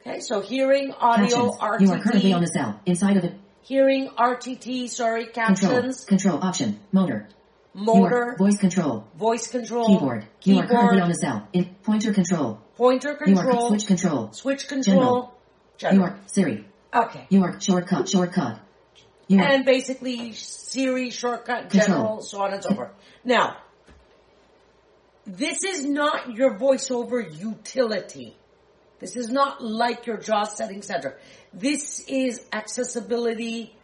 [0.00, 1.80] okay, so hearing, audio, Captions.
[1.88, 2.80] You are currently on the cell.
[2.86, 3.34] Inside of it.
[3.62, 5.72] hearing, RTT, sorry, Control.
[5.72, 6.38] captions, Control.
[6.42, 6.78] Option.
[6.92, 7.28] Motor.
[7.74, 9.06] Motor, voice control.
[9.16, 10.26] voice control, Keyboard.
[10.42, 11.48] You are currently on keyboard, the cell.
[11.52, 12.60] In pointer control.
[12.76, 14.32] pointer control, switch control.
[14.32, 15.34] switch control,
[15.78, 16.08] general.
[16.08, 16.66] are Siri.
[16.94, 17.26] Okay.
[17.30, 18.08] You are shortcut.
[18.08, 18.60] Shortcut.
[19.28, 21.86] You and basically Siri shortcut Control.
[21.86, 22.90] general, so on and so forth.
[23.24, 23.56] Now,
[25.26, 28.36] this is not your voiceover utility.
[28.98, 31.18] This is not like your JAWS setting center.
[31.52, 33.74] This is accessibility.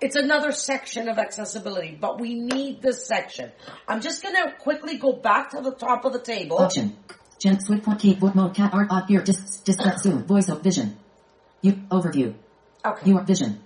[0.00, 3.52] It's another section of accessibility, but we need this section.
[3.86, 6.58] I'm just gonna quickly go back to the top of the table.
[6.58, 6.96] Option.
[7.38, 10.96] Gen switch point keyboard mode cat art off here dis discuss zoom voice of vision.
[11.60, 12.34] You overview.
[12.84, 13.10] Okay.
[13.10, 13.60] You are vision.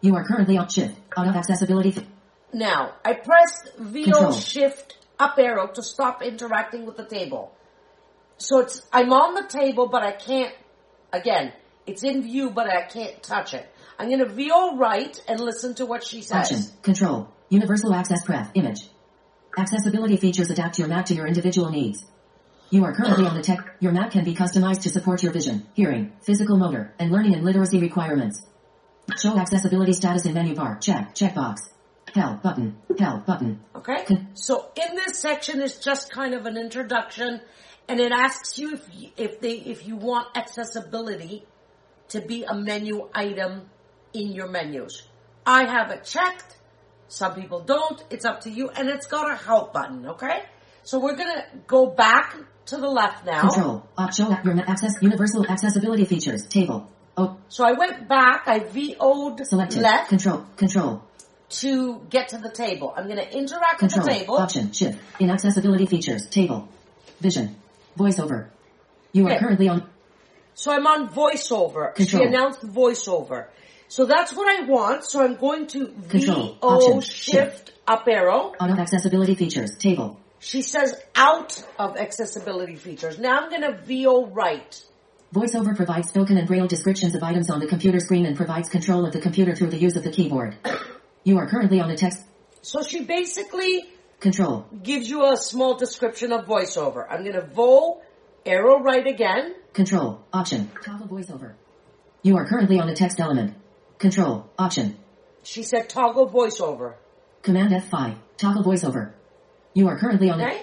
[0.00, 0.96] You are currently on shift.
[1.16, 2.06] Auto accessibility.
[2.52, 4.32] Now, I pressed VO Control.
[4.32, 7.52] shift up arrow to stop interacting with the table.
[8.38, 10.54] So it's, I'm on the table, but I can't,
[11.12, 11.52] again,
[11.86, 13.68] it's in view, but I can't touch it.
[13.98, 16.52] I'm gonna VO right and listen to what she says.
[16.52, 16.62] Option.
[16.82, 17.28] Control.
[17.50, 18.88] Universal access pref image.
[19.56, 22.04] Accessibility features adapt your Mac to your individual needs.
[22.70, 23.58] You are currently on the tech.
[23.80, 27.44] Your Mac can be customized to support your vision, hearing, physical motor, and learning and
[27.44, 28.44] literacy requirements.
[29.18, 30.78] Show accessibility status in menu bar.
[30.78, 31.14] Check.
[31.14, 31.60] Checkbox.
[32.14, 32.76] Help button.
[32.98, 33.60] Help button.
[33.74, 34.04] Okay?
[34.34, 37.40] So in this section is just kind of an introduction
[37.88, 41.44] and it asks you if, you- if they, if you want accessibility
[42.10, 43.62] to be a menu item
[44.12, 45.02] in your menus.
[45.46, 46.56] I have it checked.
[47.08, 48.02] Some people don't.
[48.10, 48.68] It's up to you.
[48.70, 50.42] And it's got a help button, okay?
[50.82, 53.42] So we're gonna go back to the left now.
[53.48, 53.86] Control.
[53.96, 56.90] Op show access universal accessibility features table.
[57.16, 59.80] Oh, So I went back, I VO'd selected.
[59.82, 60.44] left Control.
[60.56, 61.02] Control.
[61.50, 62.92] to get to the table.
[62.94, 64.36] I'm gonna interact with the table.
[64.36, 64.70] Option.
[64.72, 64.98] Shift.
[65.18, 66.68] Inaccessibility features table.
[67.20, 67.56] Vision.
[67.98, 68.48] Voiceover.
[69.12, 69.88] You are currently on.
[70.54, 71.96] So I'm on voiceover.
[71.96, 72.26] She Control.
[72.28, 73.46] announced voiceover.
[73.88, 75.04] So that's what I want.
[75.04, 76.56] So I'm going to Control.
[76.60, 77.00] VO Option.
[77.00, 78.54] shift up arrow.
[78.60, 80.20] Auto accessibility features table.
[80.40, 83.18] She says out of accessibility features.
[83.18, 84.82] Now I'm gonna VO right.
[85.34, 89.04] VoiceOver provides spoken and braille descriptions of items on the computer screen and provides control
[89.04, 90.56] of the computer through the use of the keyboard.
[91.24, 92.22] You are currently on a text
[92.62, 93.84] So she basically
[94.20, 94.66] control.
[94.82, 97.06] gives you a small description of voiceover.
[97.10, 98.00] I'm gonna VO
[98.46, 99.54] arrow right again.
[99.72, 100.20] Control.
[100.32, 100.70] Option.
[100.84, 101.54] Toggle voiceover.
[102.22, 103.54] You are currently on a text element.
[103.98, 104.48] Control.
[104.58, 104.96] Option.
[105.42, 106.94] She said toggle voiceover.
[107.42, 108.16] Command F5.
[108.36, 109.12] Toggle voiceover.
[109.74, 110.62] You are currently on a Okay?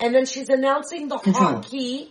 [0.00, 1.54] And then she's announcing the Control.
[1.60, 2.08] hotkey.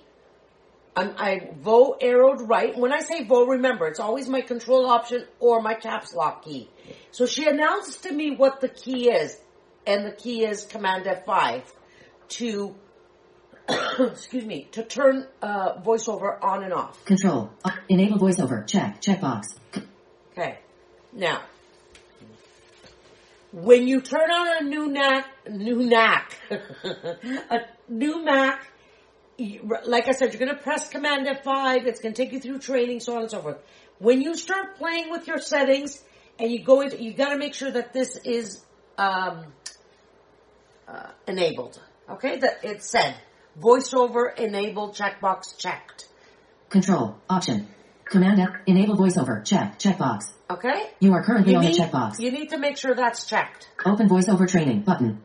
[0.95, 2.77] I'm, I vo arrowed right.
[2.77, 6.69] When I say vo, remember, it's always my control option or my caps lock key.
[7.11, 9.37] So she announced to me what the key is.
[9.87, 11.63] And the key is Command F5
[12.29, 12.75] to,
[13.99, 17.03] excuse me, to turn uh, voiceover on and off.
[17.05, 17.51] control.
[17.87, 18.67] Enable voiceover.
[18.67, 19.01] Check.
[19.01, 19.45] Checkbox.
[19.73, 19.81] C-
[20.39, 20.57] Okay.
[21.11, 21.41] Now,
[23.51, 28.65] when you turn on a new Mac, new NAC, a new Mac,
[29.85, 31.85] like I said, you're going to press Command F5.
[31.87, 33.57] It's going to take you through training, so on and so forth.
[33.97, 36.01] When you start playing with your settings
[36.39, 38.63] and you go into, you got to make sure that this is
[38.97, 39.43] um,
[40.87, 41.81] uh, enabled.
[42.09, 43.13] Okay, that it said
[43.59, 46.07] voiceover enabled checkbox checked.
[46.69, 47.17] Control.
[47.29, 47.67] Option.
[48.09, 48.49] Command F.
[48.65, 49.43] Enable voiceover.
[49.45, 49.77] Check.
[49.79, 50.31] Checkbox.
[50.49, 52.19] Okay, You are currently you on need checkbox.
[52.19, 53.69] you need to make sure that's checked.
[53.85, 55.21] Open voiceover training button.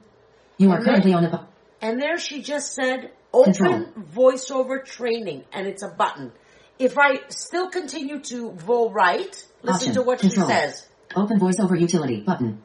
[0.59, 0.85] You are Okay.
[0.85, 1.31] currently on the.
[1.31, 1.45] bu-
[1.81, 3.87] And there she just said open Control.
[4.15, 6.31] voiceover training and it's a button.
[6.79, 9.95] If I still continue to vo right, listen Option.
[9.95, 10.47] to what Control.
[10.47, 10.87] she says.
[11.17, 12.63] open voiceover utility button.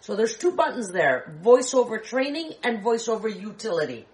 [0.00, 4.06] So there's two buttons there, voiceover training and voiceover utility.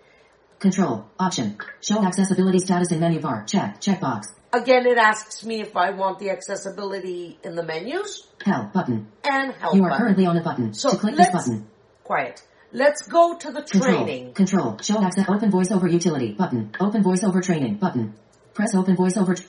[0.58, 1.04] Control.
[1.20, 1.56] Option.
[1.80, 3.44] Show accessibility status in menu bar.
[3.46, 3.80] Check.
[3.80, 4.32] Checkbox.
[4.54, 9.08] Again, it asks me if I want the accessibility in the menus Help button.
[9.24, 10.02] and help You are button.
[10.04, 10.74] currently on a button.
[10.74, 11.66] So to click this button.
[12.04, 12.40] Quiet.
[12.72, 14.04] Let's go to the Control.
[14.04, 14.32] training.
[14.34, 14.78] Control.
[14.80, 15.28] Show access.
[15.28, 16.70] Open voiceover utility button.
[16.78, 18.14] Open voiceover training button.
[18.52, 19.36] Press open voiceover.
[19.36, 19.46] Tr-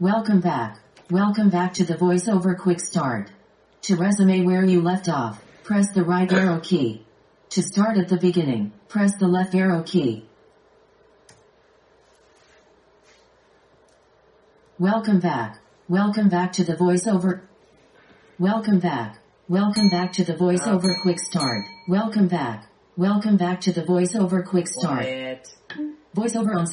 [0.00, 0.80] Welcome back.
[1.10, 3.30] Welcome back to the voiceover quick start.
[3.82, 7.04] To resume where you left off, press the right arrow key.
[7.50, 10.24] To start at the beginning, press the left arrow key.
[14.80, 15.58] Welcome back.
[15.90, 17.42] Welcome back to the voiceover.
[18.38, 19.18] Welcome back.
[19.46, 21.66] Welcome back to the voiceover quick start.
[21.86, 22.66] Welcome back.
[22.96, 25.02] Welcome back to the voiceover quick start.
[25.02, 25.48] Quiet.
[26.16, 26.66] Voiceover on.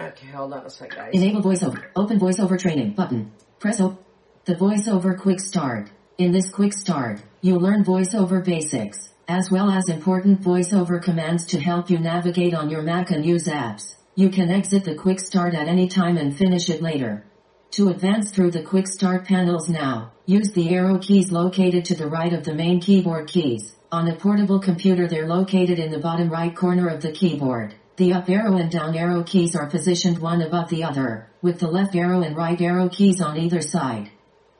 [0.00, 1.10] Okay, hold on a sec, guys.
[1.12, 1.82] Enable voiceover.
[1.96, 3.32] Open voiceover training button.
[3.58, 4.00] Press op.
[4.44, 5.90] The voiceover quick start.
[6.16, 11.58] In this quick start, you'll learn voiceover basics, as well as important voiceover commands to
[11.58, 13.96] help you navigate on your Mac and use apps.
[14.16, 17.24] You can exit the quick start at any time and finish it later.
[17.72, 22.08] To advance through the quick start panels now, use the arrow keys located to the
[22.08, 23.76] right of the main keyboard keys.
[23.92, 27.74] On a portable computer they're located in the bottom right corner of the keyboard.
[27.96, 31.68] The up arrow and down arrow keys are positioned one above the other, with the
[31.68, 34.10] left arrow and right arrow keys on either side.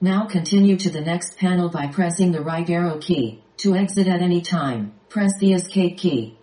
[0.01, 3.43] Now continue to the next panel by pressing the right arrow key.
[3.59, 6.39] To exit at any time, press the escape key.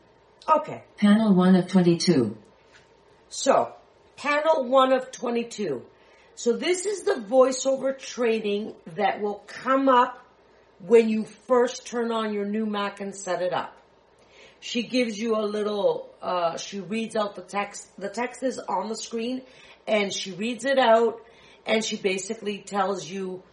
[0.49, 0.83] Okay.
[0.97, 2.37] Panel 1 of 22.
[3.29, 3.73] So,
[4.15, 5.83] panel one of 22.
[6.35, 10.23] So this is the voiceover training that will come up
[10.79, 13.75] when you first turn on your new Mac and set it up.
[14.59, 17.87] She gives you a little, uh, she reads out the text.
[17.99, 19.41] The text is on the screen
[19.87, 21.19] and she reads it out
[21.65, 23.43] and she basically tells you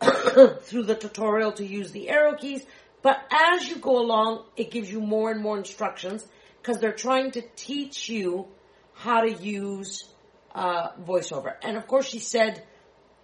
[0.00, 2.64] through the tutorial to use the arrow keys.
[3.02, 6.26] But as you go along, it gives you more and more instructions
[6.62, 8.48] because they're trying to teach you
[8.96, 10.04] how to use
[10.54, 11.54] uh, voiceover.
[11.62, 12.64] And of course, she said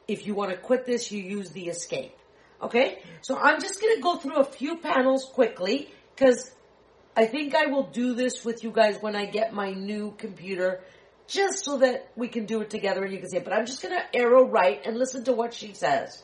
[0.07, 2.17] if you want to quit this, you use the escape.
[2.63, 6.53] Okay, so I'm just going to go through a few panels quickly because
[7.17, 10.81] I think I will do this with you guys when I get my new computer,
[11.27, 13.45] just so that we can do it together and you can see it.
[13.45, 16.23] But I'm just going to arrow right and listen to what she says.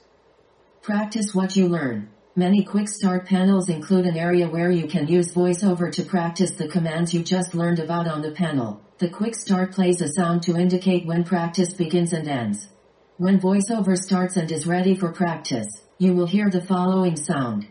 [0.82, 2.11] Practice what you learn.
[2.37, 6.68] Many quick start panels include an area where you can use voiceover to practice the
[6.68, 8.80] commands you just learned about on the panel.
[8.98, 12.68] The quick start plays a sound to indicate when practice begins and ends.
[13.16, 17.68] When voiceover starts and is ready for practice, you will hear the following sound.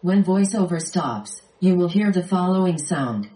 [0.00, 3.28] When voiceover stops, you will hear the following sound.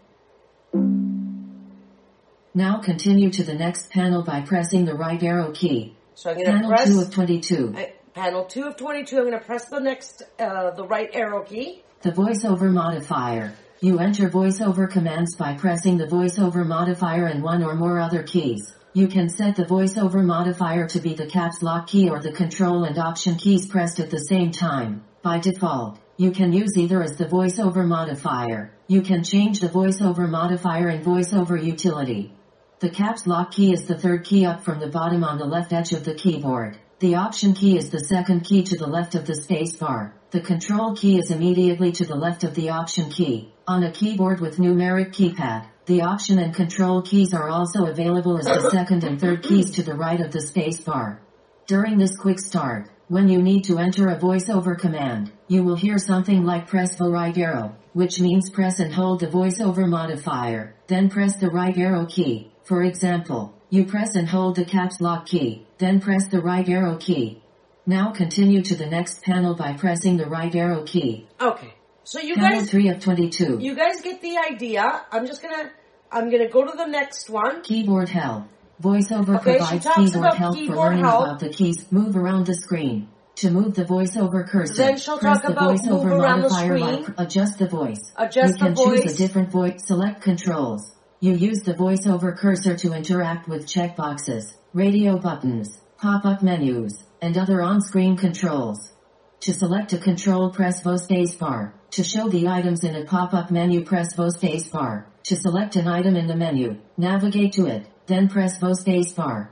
[2.55, 5.95] Now continue to the next panel by pressing the right arrow key.
[6.15, 7.75] So I'm going to Panel press 2 of 22.
[7.77, 9.19] I- panel two of twenty-two.
[9.19, 11.83] I'm going to press the next, uh, the right arrow key.
[12.01, 13.53] The voiceover modifier.
[13.81, 18.75] You enter voiceover commands by pressing the voiceover modifier and one or more other keys.
[18.95, 22.85] You can set the voiceover modifier to be the caps lock key or the control
[22.85, 25.05] and option keys pressed at the same time.
[25.21, 28.73] By default, you can use either as the voiceover modifier.
[28.87, 32.33] You can change the voiceover modifier in voiceover utility.
[32.79, 35.75] The caps lock key is the third key up from the bottom on the left
[35.75, 36.79] edge of the keyboard.
[37.01, 40.15] The option key is the second key to the left of the space bar.
[40.31, 43.53] The control key is immediately to the left of the option key.
[43.69, 48.45] On a keyboard with numeric keypad, the option and control keys are also available as
[48.45, 51.21] the second and third keys to the right of the space bar.
[51.67, 55.99] During this quick start, when you need to enter a voiceover command, you will hear
[55.99, 61.11] something like press the right arrow, which means press and hold the voiceover modifier, then
[61.11, 62.53] press the right arrow key.
[62.63, 66.99] For example, you press and hold the caps lock key, then press the right arrow
[66.99, 67.43] key.
[67.85, 71.27] Now continue to the next panel by pressing the right arrow key.
[71.41, 71.75] Okay.
[72.09, 73.59] So you Panel guys, 3 of 22.
[73.61, 75.05] you guys get the idea.
[75.11, 75.73] I'm just gonna,
[76.13, 77.63] I'm gonna go to the next one.
[77.63, 78.45] Keyboard help.
[78.81, 81.25] VoiceOver Okay, provides keyboard help for learning help.
[81.25, 81.91] about the keys.
[81.91, 83.09] Move around the screen.
[83.37, 86.79] To move the voiceover cursor, Then she'll press talk the about voiceover around the modifier
[86.79, 87.15] screen.
[87.17, 88.13] by adjust the voice.
[88.17, 89.15] Adjust you can choose voice.
[89.15, 89.85] a different voice.
[89.85, 90.95] Select controls.
[91.19, 97.61] You use the voiceover cursor to interact with checkboxes, radio buttons, pop-up menus, and other
[97.63, 98.93] on-screen controls.
[99.41, 101.73] To select a control, press Vo spacebar.
[101.93, 105.07] To show the items in a pop-up menu, press Vo spacebar.
[105.25, 109.49] To select an item in the menu, navigate to it, then press Vo spacebar.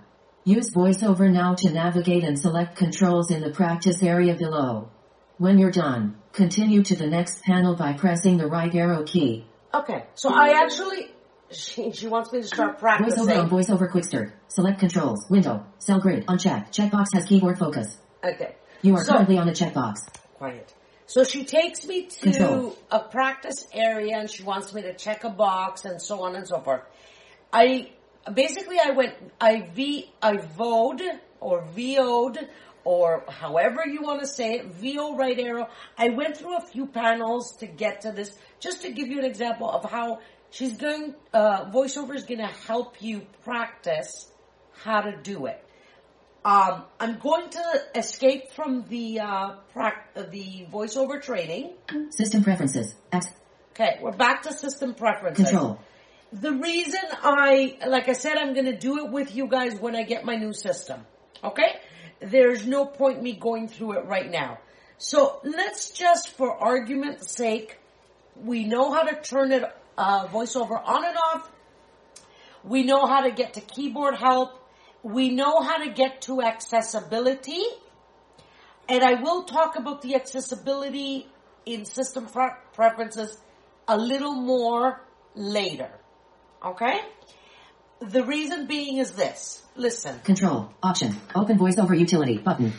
[0.46, 4.90] Use VoiceOver now to navigate and select controls in the practice area below.
[5.38, 9.46] When you're done, continue to the next panel by pressing the right arrow key.
[9.72, 10.04] Okay.
[10.14, 11.10] So I actually,
[11.50, 13.24] she, she wants me to start practicing.
[13.26, 14.34] VoiceOver on VoiceOver Quick Start.
[14.48, 16.76] Select controls, window, cell grid, unchecked.
[16.76, 17.96] Checkbox has keyboard focus.
[18.22, 18.54] Okay.
[18.84, 19.96] You are So- currently on a checkbox.
[20.36, 20.74] Quiet.
[21.06, 22.76] So she takes me to Control.
[22.90, 26.46] a practice area and she wants me to check a box and so on and
[26.46, 26.82] so forth.
[27.50, 27.92] I
[28.32, 31.00] basically I went I v I voed
[31.40, 32.38] or VO'd
[32.84, 35.68] or however you want to say it, VO right arrow.
[35.96, 39.24] I went through a few panels to get to this, just to give you an
[39.24, 40.18] example of how
[40.50, 41.14] she's going.
[41.32, 44.28] Uh, voiceover is going to help you practice
[44.82, 45.63] how to do it.
[46.44, 51.72] Um, I'm going to escape from the uh, prac- uh, the voiceover training.
[52.10, 52.94] System preferences.
[53.72, 55.48] Okay, we're back to system preferences.
[55.48, 55.80] Control.
[56.32, 59.96] The reason I, like I said, I'm going to do it with you guys when
[59.96, 61.06] I get my new system.
[61.42, 61.80] Okay?
[62.20, 64.58] There's no point me going through it right now.
[64.98, 67.78] So let's just, for argument's sake,
[68.36, 69.64] we know how to turn it,
[69.96, 71.50] uh, voiceover on and off.
[72.64, 74.60] We know how to get to keyboard help.
[75.04, 77.62] We know how to get to accessibility.
[78.88, 81.28] And I will talk about the accessibility
[81.66, 83.36] in system pre- preferences
[83.86, 85.02] a little more
[85.34, 85.90] later.
[86.64, 87.00] Okay?
[88.00, 89.62] The reason being is this.
[89.76, 90.20] Listen.
[90.20, 90.70] Control.
[90.82, 91.14] Option.
[91.34, 92.72] Open VoiceOver utility button.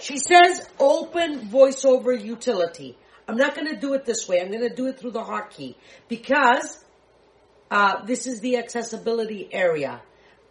[0.00, 2.96] She says open voiceover utility.
[3.28, 4.40] I'm not going to do it this way.
[4.40, 5.74] I'm going to do it through the hotkey
[6.08, 6.82] because
[7.70, 10.00] uh, this is the accessibility area.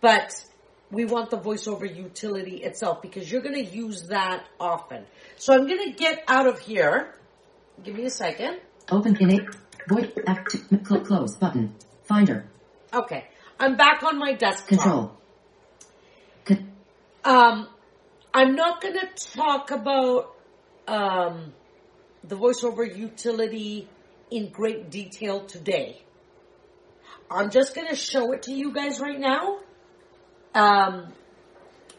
[0.02, 0.46] But
[0.92, 5.06] we want the voiceover utility itself because you're going to use that often.
[5.38, 7.14] So I'm going to get out of here.
[7.84, 8.60] Give me a second.
[8.92, 9.48] Open in a
[9.88, 10.56] voice act
[11.06, 11.76] close button.
[12.04, 12.46] Finder.
[12.94, 13.28] Okay.
[13.60, 14.68] I'm back on my desktop.
[14.68, 15.12] Control.
[16.46, 16.72] Con-
[17.24, 17.68] Um,
[18.34, 20.34] I'm not going to talk about
[20.88, 21.54] um,
[22.24, 23.88] the voiceover utility
[24.32, 26.02] in great detail today.
[27.30, 29.60] I'm just going to show it to you guys right now.
[30.54, 31.14] Um,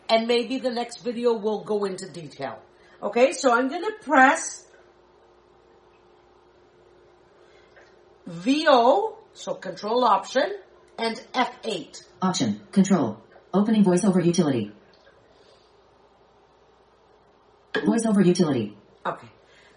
[0.08, 2.58] and maybe the next video will go into detail.
[3.02, 4.66] Okay, so I'm going to press
[8.26, 10.52] VO, so control option,
[10.98, 12.02] and F8.
[12.22, 12.60] option.
[12.72, 13.18] Control.
[13.54, 14.72] Opening VoiceOver utility.
[17.74, 18.76] VoiceOver utility.
[19.06, 19.28] Okay.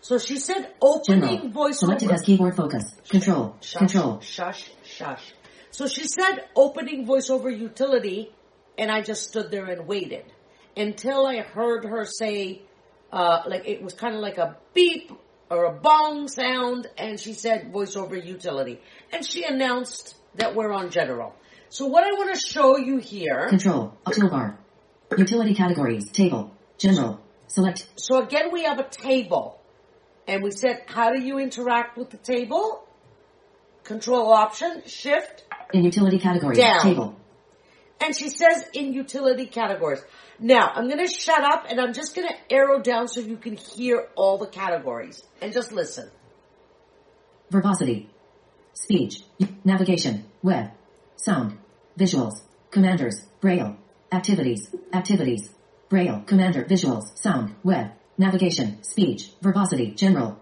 [0.01, 1.21] So she said opening
[1.53, 1.69] General.
[1.69, 1.73] voiceover.
[1.75, 2.83] Selected as keyboard focus.
[3.09, 3.55] Control.
[3.61, 4.19] Shush, Control.
[4.19, 5.33] Shush, shush.
[5.71, 8.31] So she said opening voiceover utility,
[8.77, 10.25] and I just stood there and waited
[10.75, 12.61] until I heard her say,
[13.11, 15.11] uh, like it was kind of like a beep
[15.49, 18.79] or a bong sound, and she said voiceover utility,
[19.11, 21.35] and she announced that we're on general.
[21.69, 23.47] So what I want to show you here.
[23.49, 23.97] Control.
[24.07, 24.57] Toolbar.
[25.17, 26.09] Utility categories.
[26.11, 26.55] Table.
[26.77, 27.19] General.
[27.47, 27.87] Select.
[27.95, 29.59] So again, we have a table.
[30.27, 32.87] And we said, how do you interact with the table?
[33.83, 35.43] Control option, shift,
[35.73, 36.57] In utility categories.
[36.57, 36.81] Down.
[36.81, 37.15] Table.
[38.03, 40.01] And she says in utility categories.
[40.39, 44.07] Now, I'm gonna shut up and I'm just gonna arrow down so you can hear
[44.15, 45.23] all the categories.
[45.41, 46.09] And just listen.
[47.49, 48.09] Verbosity.
[48.73, 49.21] Speech.
[49.63, 50.25] Navigation.
[50.41, 50.71] Web.
[51.15, 51.57] Sound.
[51.97, 52.41] Visuals.
[52.71, 53.25] Commanders.
[53.39, 53.77] Braille.
[54.11, 54.73] Activities.
[54.91, 55.49] Activities.
[55.89, 56.23] Braille.
[56.25, 56.65] Commander.
[56.65, 57.17] Visuals.
[57.17, 57.55] Sound.
[57.63, 57.91] Web.
[58.17, 58.83] Navigation.
[58.83, 59.31] Speech.
[59.41, 59.91] Verbosity.
[59.91, 60.39] General.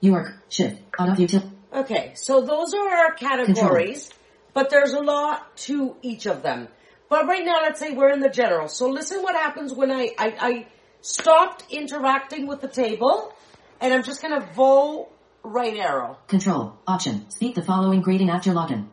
[0.00, 0.32] York.
[0.48, 0.82] Shift.
[0.98, 1.50] Auto util.
[1.72, 4.10] Okay, so those are our categories,
[4.52, 6.66] but there's a lot to each of them.
[7.10, 8.68] But right now, let's say we're in the general.
[8.68, 10.66] So listen what happens when I, I, I
[11.02, 13.34] stopped interacting with the table,
[13.80, 15.08] and I'm just gonna vo
[15.42, 16.18] right arrow.
[16.28, 16.78] Control.
[16.86, 17.28] Option.
[17.30, 18.86] Speak the following greeting after login.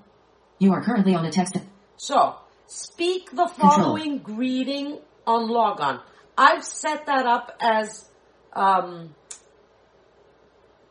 [0.58, 1.58] You are currently on a text.
[1.98, 4.98] So, speak the following greeting
[5.28, 6.00] on logon.
[6.36, 8.10] I've set that up as,
[8.54, 9.14] um,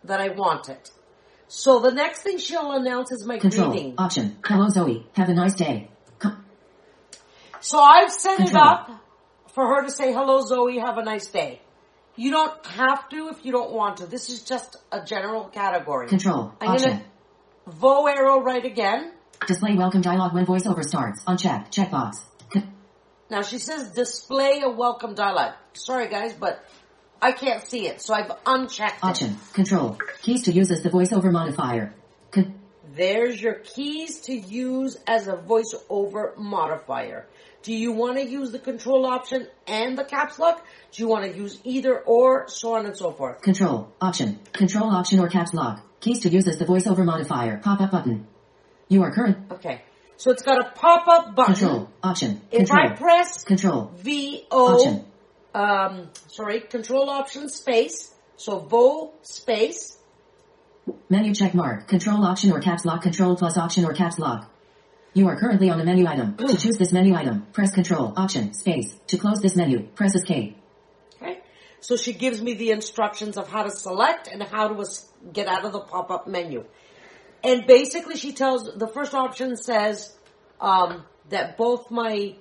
[0.05, 0.93] that I want it.
[1.49, 3.71] So the next thing she'll announce is my Control.
[3.71, 3.95] greeting.
[3.99, 4.37] Option.
[4.45, 5.07] Hello Zoe.
[5.15, 5.91] Have a nice day.
[7.67, 8.89] So I've set it up
[9.53, 11.61] for her to say, hello Zoe, have a nice day.
[12.15, 14.07] You don't have to if you don't want to.
[14.07, 16.07] This is just a general category.
[16.07, 16.53] Control.
[16.61, 16.91] I'm Option.
[16.91, 17.05] gonna
[17.67, 19.11] vo arrow right again.
[19.49, 21.25] Display welcome dialog when voiceover starts.
[21.27, 21.75] Unchecked.
[21.75, 22.13] Checkbox.
[23.29, 25.55] Now she says display a welcome dialog.
[25.73, 26.65] Sorry guys, but
[27.21, 29.05] I can't see it, so I've unchecked it.
[29.05, 29.39] Option.
[29.55, 29.99] Control.
[30.23, 31.93] Keys to use as the voiceover modifier.
[32.31, 32.61] Con-
[32.97, 37.27] There's your keys to use as a voiceover modifier.
[37.63, 40.65] Do you want to use the control option and the caps lock?
[40.93, 43.43] Do you want to use either or, so on and so forth?
[43.43, 43.93] Control.
[44.01, 44.39] Option.
[44.53, 45.83] Control option or caps lock.
[46.01, 47.59] Keys to use as the voiceover modifier.
[47.59, 48.27] Pop up button.
[48.89, 49.39] You are current.
[49.51, 49.83] Okay.
[50.17, 51.55] So it's got a pop-up button.
[51.55, 51.91] Control.
[52.03, 52.41] Option.
[52.51, 52.87] If Control.
[52.89, 53.93] I press Control.
[53.97, 55.05] VO, Option.
[55.55, 59.96] um, sorry, control option space, so VO space,
[61.09, 61.89] Menu check mark.
[61.89, 63.03] Control option or caps lock.
[63.03, 64.51] Control plus option or caps lock.
[65.17, 66.37] You are currently on a menu item.
[66.37, 68.95] to choose this menu item, press Control Option Space.
[69.07, 70.59] To close this menu, press Escape.
[71.15, 71.41] okay?
[71.81, 74.85] So she gives me the instructions of how to select and how to
[75.33, 76.67] get out of the pop-up menu.
[77.43, 80.15] And basically she tells, the first option says,
[80.61, 82.35] um, that both my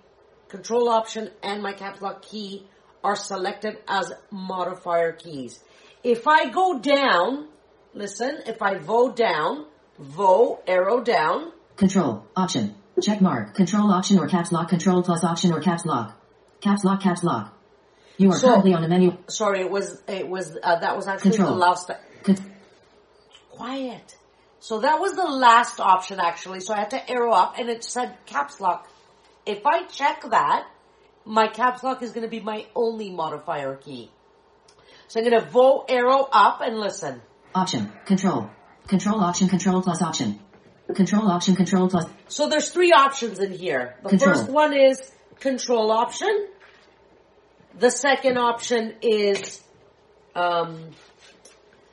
[0.49, 2.67] control option and my caps lock key
[3.05, 5.63] are selected as modifier keys.
[6.03, 7.47] If I go down,
[7.95, 9.65] listen, if I vo down,
[9.97, 13.53] vo arrow down, Control Option check mark.
[13.55, 14.69] Control option or caps lock.
[14.69, 16.17] Control plus option or caps lock.
[16.61, 17.01] Caps lock.
[17.01, 17.53] Caps lock.
[18.17, 19.17] You are So- currently on a menu.
[19.27, 21.51] sorry, it was, it was, uh, that was actually Control.
[21.51, 21.91] the last,
[22.23, 22.37] Con-
[23.51, 24.15] quiet.
[24.59, 27.83] So that was the last option actually, so I had to arrow up and it
[27.83, 28.87] said caps lock.
[29.45, 30.65] If I check that,
[31.25, 34.09] my caps lock is gonna be my only modifier key.
[35.07, 37.21] So I'm gonna vo arrow up and listen.
[37.55, 37.91] Option.
[38.05, 38.49] Control.
[38.87, 39.47] Control option.
[39.47, 40.39] Control plus option.
[40.93, 41.55] Control option.
[41.55, 42.05] Control plus.
[42.27, 43.95] So there's three options in here.
[44.03, 44.33] The Control.
[44.35, 46.47] first one is control option.
[47.79, 49.61] The second option is
[50.35, 50.91] um,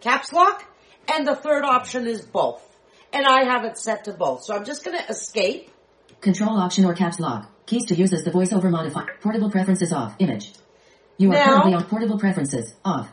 [0.00, 0.64] caps lock,
[1.12, 2.62] and the third option is both.
[3.12, 4.44] And I have it set to both.
[4.44, 5.70] So I'm just going to escape.
[6.20, 7.50] Control option or caps lock.
[7.66, 9.16] Keys to use as the voiceover modifier.
[9.20, 10.14] Portable preferences off.
[10.18, 10.52] Image.
[11.18, 13.12] You are Now- currently on portable preferences off.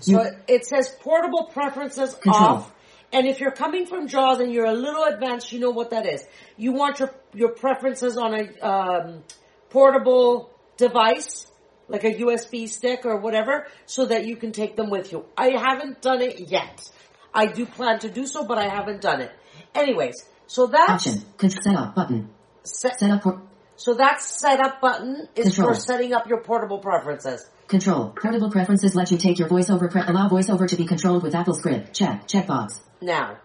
[0.00, 2.44] So You- it- says portable preferences Control.
[2.48, 2.72] off.
[3.12, 6.06] And if you're coming from JAWS and you're a little advanced, you know what that
[6.06, 6.24] is.
[6.56, 9.22] You want your your preferences on a um,
[9.70, 11.46] portable device,
[11.88, 15.24] like a USB stick or whatever, so that you can take them with you.
[15.36, 16.90] I haven't done it yet.
[17.34, 19.30] I do plan to do so, but I haven't done it.
[19.74, 20.14] Anyways,
[20.46, 21.24] so that's Option.
[21.36, 22.30] Control setup button.
[22.64, 23.38] set, up port.
[23.76, 25.68] so that setup button is Control.
[25.68, 27.48] for setting up your portable preferences.
[27.68, 28.10] Control.
[28.10, 31.54] Portable preferences let you take your voiceover pre- allow voiceover to be controlled with Apple
[31.54, 31.92] Script.
[31.92, 32.28] Check.
[32.28, 32.80] Checkbox.
[33.00, 33.38] Now,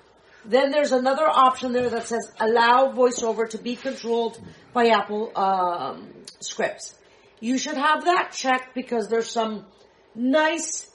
[0.45, 4.39] then there's another option there that says allow voiceover to be controlled
[4.73, 6.09] by Apple um,
[6.39, 6.95] scripts.
[7.39, 9.65] You should have that checked because there's some
[10.15, 10.89] nice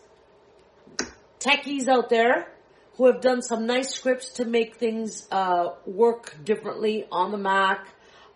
[1.41, 2.49] techies out there
[2.97, 7.87] who have done some nice scripts to make things uh, work differently on the Mac.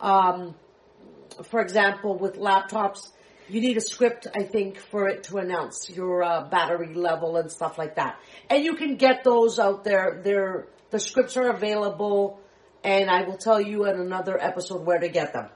[0.00, 0.54] Um,
[1.44, 3.10] for example, with laptops,
[3.50, 7.50] you need a script, I think, for it to announce your uh, battery level and
[7.50, 8.18] stuff like that.
[8.48, 10.20] And you can get those out there.
[10.24, 12.40] They're, the scripts are available,
[12.84, 15.48] and I will tell you in another episode where to get them.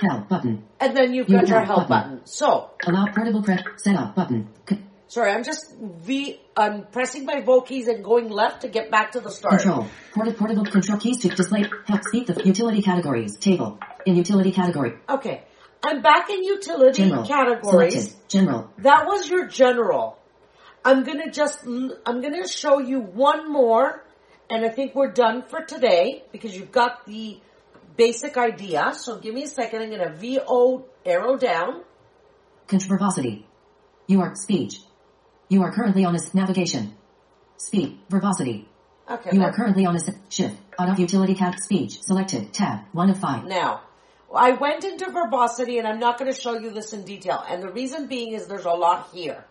[0.00, 0.64] Help button.
[0.80, 2.10] And then you've You got your help button.
[2.16, 2.26] button.
[2.26, 4.48] So, Allow portable pre- setup button.
[5.06, 9.12] Sorry, I'm just V, I'm pressing my vote keys and going left to get back
[9.12, 9.60] to the start.
[9.60, 9.86] control.
[10.12, 11.64] Portable portable control keys to display.
[11.86, 13.78] Help speak the utility categories table.
[14.06, 14.94] In utility category.
[15.08, 15.44] Okay.
[15.84, 17.26] I'm back in utility General.
[17.26, 17.92] categories.
[17.92, 18.28] Selected.
[18.28, 18.70] General.
[18.78, 20.18] That was your general.
[20.84, 24.04] I'm gonna just, I'm gonna show you one more,
[24.50, 27.38] and I think we're done for today because you've got the
[27.96, 28.92] basic idea.
[28.94, 29.82] So give me a second.
[29.82, 31.82] I'm gonna VO arrow down.
[32.68, 33.46] Verbosity.
[34.06, 34.80] You are speech.
[35.48, 36.94] You are currently on a navigation.
[37.56, 37.98] Speak.
[38.08, 38.68] Verbosity.
[39.08, 39.30] Okay.
[39.32, 40.56] You are currently on a shift.
[40.78, 42.02] Out of utility cat speech.
[42.02, 42.52] Selected.
[42.52, 42.80] Tab.
[42.92, 43.44] One of five.
[43.44, 43.82] Now,
[44.34, 47.44] I went into verbosity and I'm not going to show you this in detail.
[47.48, 49.44] And the reason being is there's a lot here.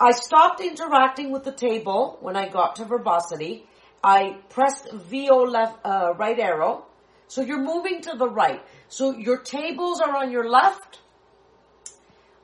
[0.00, 3.66] I stopped interacting with the table when I got to verbosity.
[4.02, 6.86] I pressed VO left, uh, right arrow.
[7.26, 8.62] So you're moving to the right.
[8.88, 11.00] So your tables are on your left.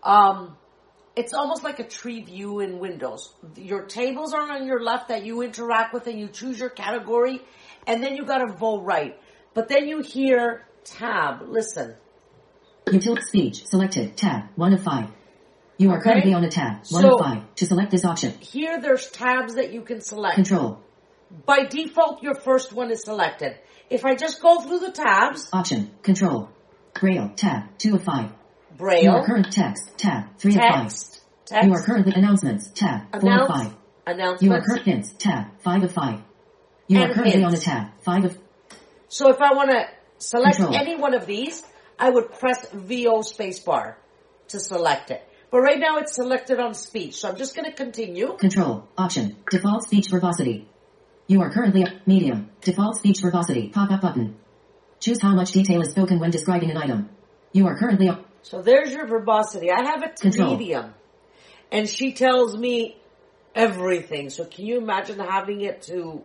[0.03, 0.57] Um,
[1.16, 3.32] it's almost like a tree view in Windows.
[3.57, 7.41] Your tables are on your left that you interact with and you choose your category
[7.87, 9.18] and then you gotta vote right.
[9.55, 11.95] But then you hear tab, listen.
[12.91, 13.66] Utility speech.
[13.66, 14.16] Selected.
[14.16, 14.45] Tab.
[14.57, 15.09] One of five.
[15.78, 16.11] You are Okay.
[16.11, 16.82] currently on a tab.
[16.91, 17.55] One So- of five.
[17.57, 18.32] To select this option.
[18.41, 20.37] Here there's tabs that you can select.
[20.37, 20.78] Control.
[21.47, 23.57] By default, your first one is selected.
[23.91, 25.91] If I just go through the tabs, Option.
[26.03, 26.49] Control.
[27.01, 27.32] Braille.
[27.37, 27.76] Tab.
[27.78, 28.26] Two of five.
[28.70, 29.97] You Braille, are current text.
[29.99, 30.24] Tab.
[30.39, 30.82] Three of five.
[30.82, 32.70] text, text, You are currently announcements.
[32.70, 33.11] Tab.
[33.11, 34.43] Four of announce, five.
[34.43, 35.12] You are current hints.
[35.18, 35.47] Tab.
[35.61, 36.20] Five of five.
[36.87, 37.89] You are And currently on a tab.
[38.05, 38.39] Five of
[39.09, 39.87] So if I want to
[40.29, 40.77] select Control.
[40.77, 41.62] any one of these,
[41.99, 43.95] I would press VO spacebar
[44.49, 45.22] to select it.
[45.51, 48.37] But right now it's selected on speech, so I'm just going to continue.
[48.37, 48.89] control.
[48.99, 49.37] Option.
[49.51, 50.68] Default speech verbosity.
[51.27, 52.51] You are currently medium.
[52.61, 53.68] Default speech verbosity.
[53.68, 54.37] Pop up button.
[55.01, 57.09] Choose how much detail is spoken when describing an item.
[57.53, 58.11] You are currently
[58.43, 59.70] So there's your verbosity.
[59.70, 60.95] I have it to medium.
[61.70, 62.97] And she tells me
[63.55, 64.31] everything.
[64.31, 66.22] So can you imagine having it to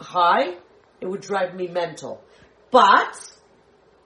[0.00, 0.54] high?
[1.00, 2.22] It would drive me mental.
[2.70, 3.32] But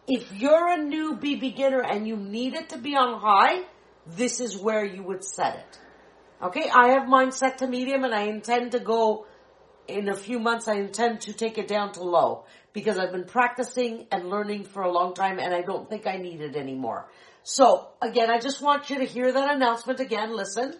[0.07, 3.63] if you're a newbie beginner and you need it to be on high,
[4.07, 5.79] this is where you would set it.
[6.43, 9.27] Okay, I have mine set to medium and I intend to go
[9.89, 13.25] in a few months I intend to take it down to low because I've been
[13.25, 17.09] practicing and learning for a long time and I don't think I need it anymore.
[17.43, 20.35] So again, I just want you to hear that announcement again.
[20.35, 20.75] Listen.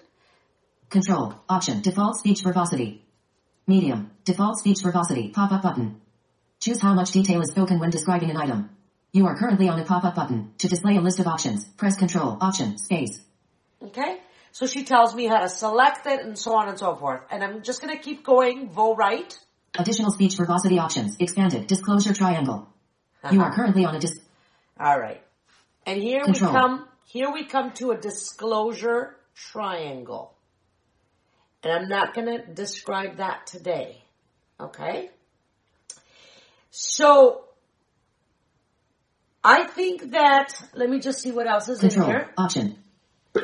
[0.89, 1.35] control.
[1.49, 1.81] Option.
[1.81, 3.05] Default speech verbosity.
[3.67, 4.11] Medium.
[4.25, 5.31] Default speech verbosity.
[5.31, 6.01] Pop up button.
[6.63, 8.71] Choose how much detail is spoken when describing an item.
[9.11, 10.53] You are currently on a pop up button.
[10.59, 12.39] To display a list of options, press control.
[12.41, 12.79] Option.
[12.79, 13.21] Space.
[13.83, 14.19] Okay.
[14.53, 17.23] So she tells me how to select it and so on and so forth.
[17.33, 18.69] And I'm just going to keep going.
[18.69, 19.37] Vo right.
[19.77, 21.17] Additional speech verbosity options.
[21.19, 21.67] Expanded.
[21.67, 22.69] Disclosure triangle.
[23.29, 23.57] You are uh-huh.
[23.57, 24.21] currently on a dis-
[24.79, 25.21] All right.
[25.85, 26.53] And here Control.
[26.53, 30.33] we come, here we come to a disclosure triangle.
[31.65, 34.05] And I'm not going to describe that today.
[34.61, 35.11] Okay?
[36.75, 37.45] So,
[39.45, 42.09] I think that, let me just see what else is in Control.
[42.09, 42.31] here.
[42.39, 42.79] Option.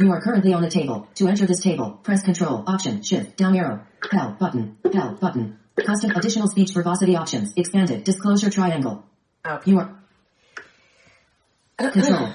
[0.01, 1.07] You are currently on a table.
[1.17, 2.65] To enter this table, press Control.
[2.67, 3.03] Option.
[3.03, 3.37] Shift.
[3.37, 3.85] Down arrow.
[4.11, 4.35] Hell.
[4.41, 4.79] Button.
[4.91, 5.19] Hell.
[5.21, 5.59] Button.
[5.77, 7.53] Custom additional speech verbosity options.
[7.55, 8.03] Expanded.
[8.03, 9.05] Disclosure triangle.
[9.47, 9.73] Okay.
[9.73, 9.99] You are.
[11.93, 12.31] Control.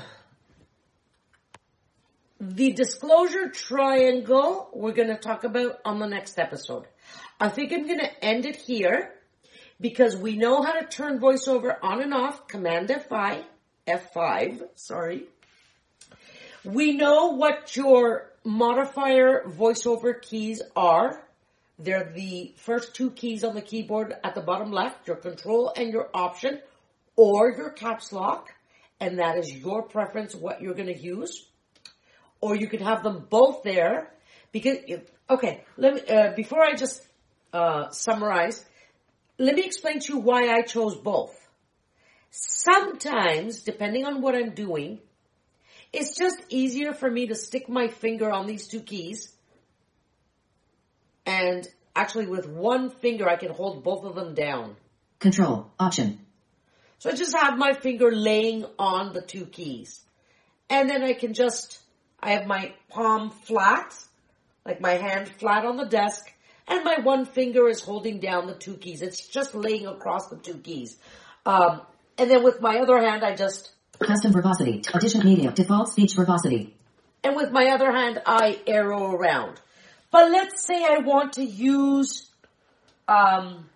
[2.40, 6.86] The disclosure triangle we're going to talk about on the next episode.
[7.40, 9.12] I think I'm going to end it here
[9.84, 12.48] because we know how to turn voiceover on and off.
[12.48, 13.44] Command F5,
[13.86, 15.26] F5, sorry.
[16.64, 21.22] We know what your modifier voiceover keys are.
[21.78, 25.92] They're the first two keys on the keyboard at the bottom left, your control and
[25.92, 26.62] your option,
[27.18, 28.54] or your caps lock,
[29.02, 31.46] and that is your preference what you're going to use
[32.40, 34.14] or you could have them both there
[34.54, 34.78] because
[35.30, 37.06] okay let me uh, before i just
[37.54, 38.66] uh, summarize
[39.46, 41.34] let me explain to you why i chose both
[42.32, 45.00] sometimes depending on what i'm doing
[45.92, 49.32] it's just easier for me to stick my finger on these two keys
[51.26, 54.76] and actually with one finger i can hold both of them down
[55.24, 55.72] Control.
[55.80, 56.20] Option.
[57.00, 60.02] so I just have my finger laying on the two keys.
[60.70, 61.80] And then I can just,
[62.20, 63.96] I have my palm flat,
[64.66, 66.30] like my hand flat on the desk,
[66.68, 69.02] and my one finger is holding down the two keys.
[69.02, 70.98] It's just laying across the two keys.
[71.46, 71.82] Um,
[72.18, 74.82] and then with my other hand, I just, Custom verbosity.
[74.94, 75.54] Addition medium.
[75.54, 76.76] Default speech verbosity.
[77.24, 79.60] and with my other hand, I arrow around.
[80.12, 82.30] But let's say I want to use,
[83.08, 83.70] um,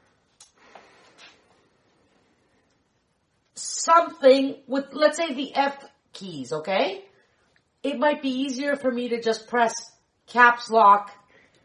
[3.55, 5.83] something with, let's say the F
[6.13, 7.03] keys, okay?
[7.83, 9.73] It might be easier for me to just press
[10.27, 11.11] caps lock.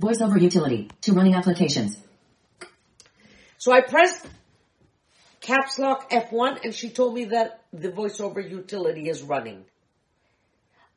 [0.02, 0.90] Voiceover utility.
[1.02, 1.96] To running applications.
[3.58, 4.26] So I pressed
[5.40, 9.64] caps lock F1 and she told me that the voiceover utility is running.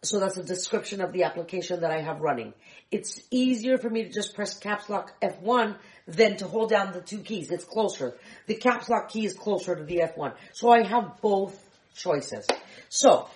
[0.02, 2.54] So that's a description of the application that I have running.
[2.92, 5.78] It's easier for me to just press caps lock F1
[6.08, 7.52] than to hold down the two keys.
[7.52, 8.16] It's closer.
[8.48, 10.34] The caps lock key is closer to the F1.
[10.54, 11.56] So I have both
[11.96, 12.48] choices.
[12.90, 13.30] So,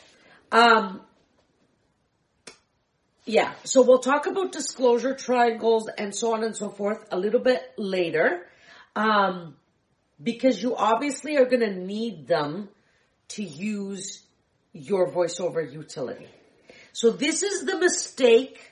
[0.52, 1.02] um,
[3.30, 7.40] yeah, so we'll talk about disclosure triangles and so on and so forth a little
[7.40, 8.48] bit later.
[8.96, 9.56] Um,
[10.22, 12.70] because you obviously are going to need them
[13.30, 14.24] to use
[14.74, 16.28] your voiceover utility.
[16.92, 18.72] So this is the mistake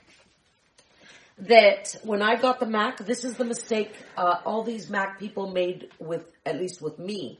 [1.38, 5.52] that when I got the Mac, this is the mistake uh, all these Mac people
[5.52, 7.38] made with, at least with me,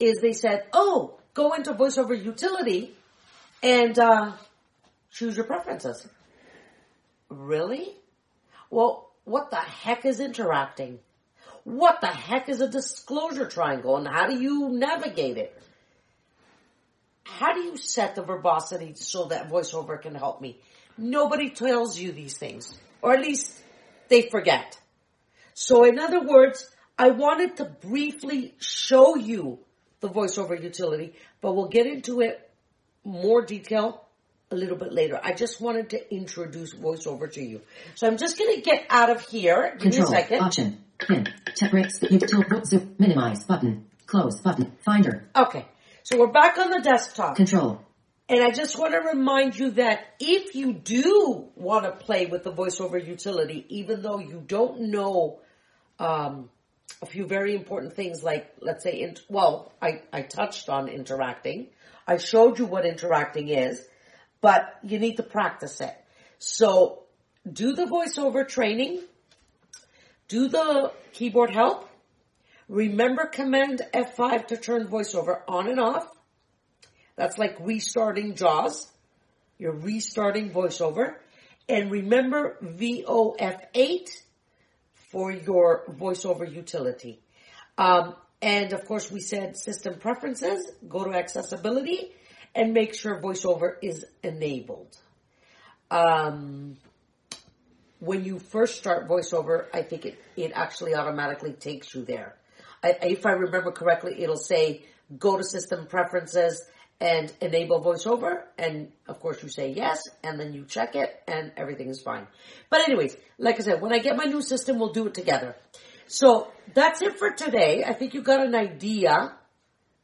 [0.00, 2.94] is they said, oh, go into voiceover utility
[3.62, 4.32] and uh,
[5.10, 6.08] choose your preferences.
[7.28, 7.96] Really?
[8.70, 11.00] Well, what the heck is interacting?
[11.64, 15.60] What the heck is a disclosure triangle and how do you navigate it?
[17.24, 20.60] How do you set the verbosity so that voiceover can help me?
[20.96, 23.60] Nobody tells you these things, or at least
[24.08, 24.78] they forget.
[25.52, 29.58] So in other words, I wanted to briefly show you
[30.00, 32.48] the voiceover utility, but we'll get into it
[33.04, 34.05] more detail
[34.50, 35.20] a little bit later.
[35.22, 37.62] I just wanted to introduce voiceover to you.
[37.94, 39.72] So I'm just going to get out of here.
[39.78, 40.10] Give Control.
[40.10, 40.40] me a second.
[40.40, 40.84] Option.
[40.98, 41.28] Pin.
[41.56, 41.98] Tap breaks.
[41.98, 42.66] Tilt.
[42.66, 42.94] Zoom.
[42.98, 43.44] Minimize.
[43.44, 43.86] Button.
[44.06, 44.40] Close.
[44.40, 44.72] Button.
[44.84, 45.28] Finder.
[45.34, 45.66] Okay.
[46.04, 47.36] So we're back on the desktop.
[47.36, 47.80] Control.
[48.28, 52.42] And I just want to remind you that if you do want to play with
[52.42, 55.40] the voiceover utility, even though you don't know
[56.00, 56.50] um,
[57.02, 61.68] a few very important things like, let's say, in, well, I, I touched on interacting.
[62.06, 63.84] I showed you what interacting is,
[64.40, 65.94] but you need to practice it.
[66.38, 67.04] So
[67.50, 69.00] do the voiceover training,
[70.28, 71.88] do the keyboard help,
[72.68, 76.08] remember command F5 to turn voiceover on and off.
[77.16, 78.92] That's like restarting JAWS.
[79.58, 81.14] You're restarting voiceover.
[81.68, 84.10] And remember VOF8
[85.10, 87.20] for your voiceover utility.
[87.78, 92.12] Um, and of course we said system preferences, go to accessibility
[92.56, 94.96] and make sure voiceover is enabled.
[95.90, 96.78] Um,
[98.00, 102.34] when you first start voiceover, I think it, it actually automatically takes you there.
[102.82, 104.82] I, if I remember correctly, it'll say
[105.18, 106.64] go to system preferences
[106.98, 108.44] and enable voiceover.
[108.58, 112.26] And of course you say yes, and then you check it and everything is fine.
[112.70, 115.56] But anyways, like I said, when I get my new system, we'll do it together.
[116.06, 117.84] So that's it for today.
[117.84, 119.34] I think you got an idea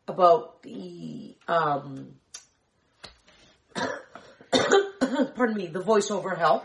[0.07, 2.17] about the, um,
[5.35, 6.65] pardon me, the voiceover help.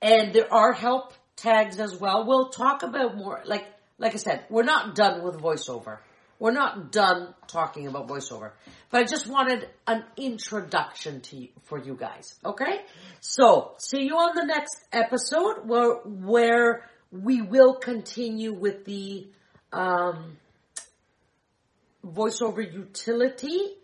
[0.00, 2.26] And there are help tags as well.
[2.26, 3.66] We'll talk about more, like,
[3.98, 5.98] like I said, we're not done with voiceover.
[6.38, 8.52] We're not done talking about voiceover,
[8.90, 12.38] but I just wanted an introduction to you, for you guys.
[12.44, 12.82] Okay.
[13.20, 19.26] So see you on the next episode where, where we will continue with the,
[19.72, 20.38] um,
[22.06, 23.74] voiceover utility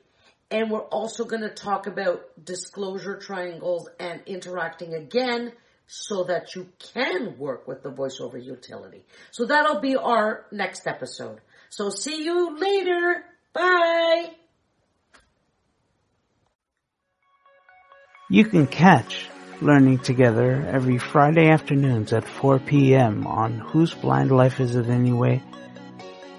[0.50, 5.52] and we're also going to talk about disclosure triangles and interacting again
[5.86, 9.04] so that you can work with the voiceover utility.
[9.30, 11.40] So that'll be our next episode.
[11.68, 13.24] So see you later.
[13.52, 14.30] Bye.
[18.30, 19.28] You can catch
[19.60, 23.26] Learning Together every Friday afternoons at 4 p.m.
[23.26, 25.42] on Whose Blind Life Is It Anyway?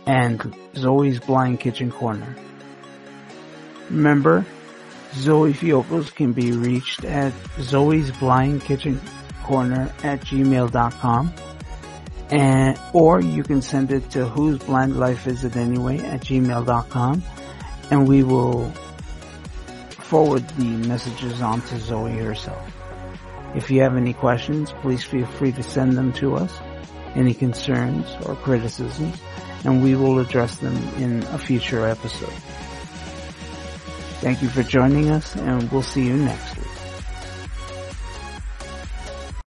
[0.06, 2.36] and Zoe's Blind Kitchen Corner.
[3.90, 4.46] Remember,
[5.14, 9.00] Zoe Fiocos can be reached at Zoe's Blind Kitchen
[9.44, 11.34] Corner at gmail.com
[12.32, 17.24] and or you can send it to whose blind life is it anyway at gmail.com
[17.92, 18.72] and we will
[20.06, 22.72] forward the messages on to Zoe herself.
[23.56, 26.54] If you have any questions, please feel free to send them to us.
[27.16, 29.18] Any concerns or criticisms,
[29.64, 32.34] and we will address them in a future episode.
[34.22, 36.65] Thank you for joining us, and we'll see you next week.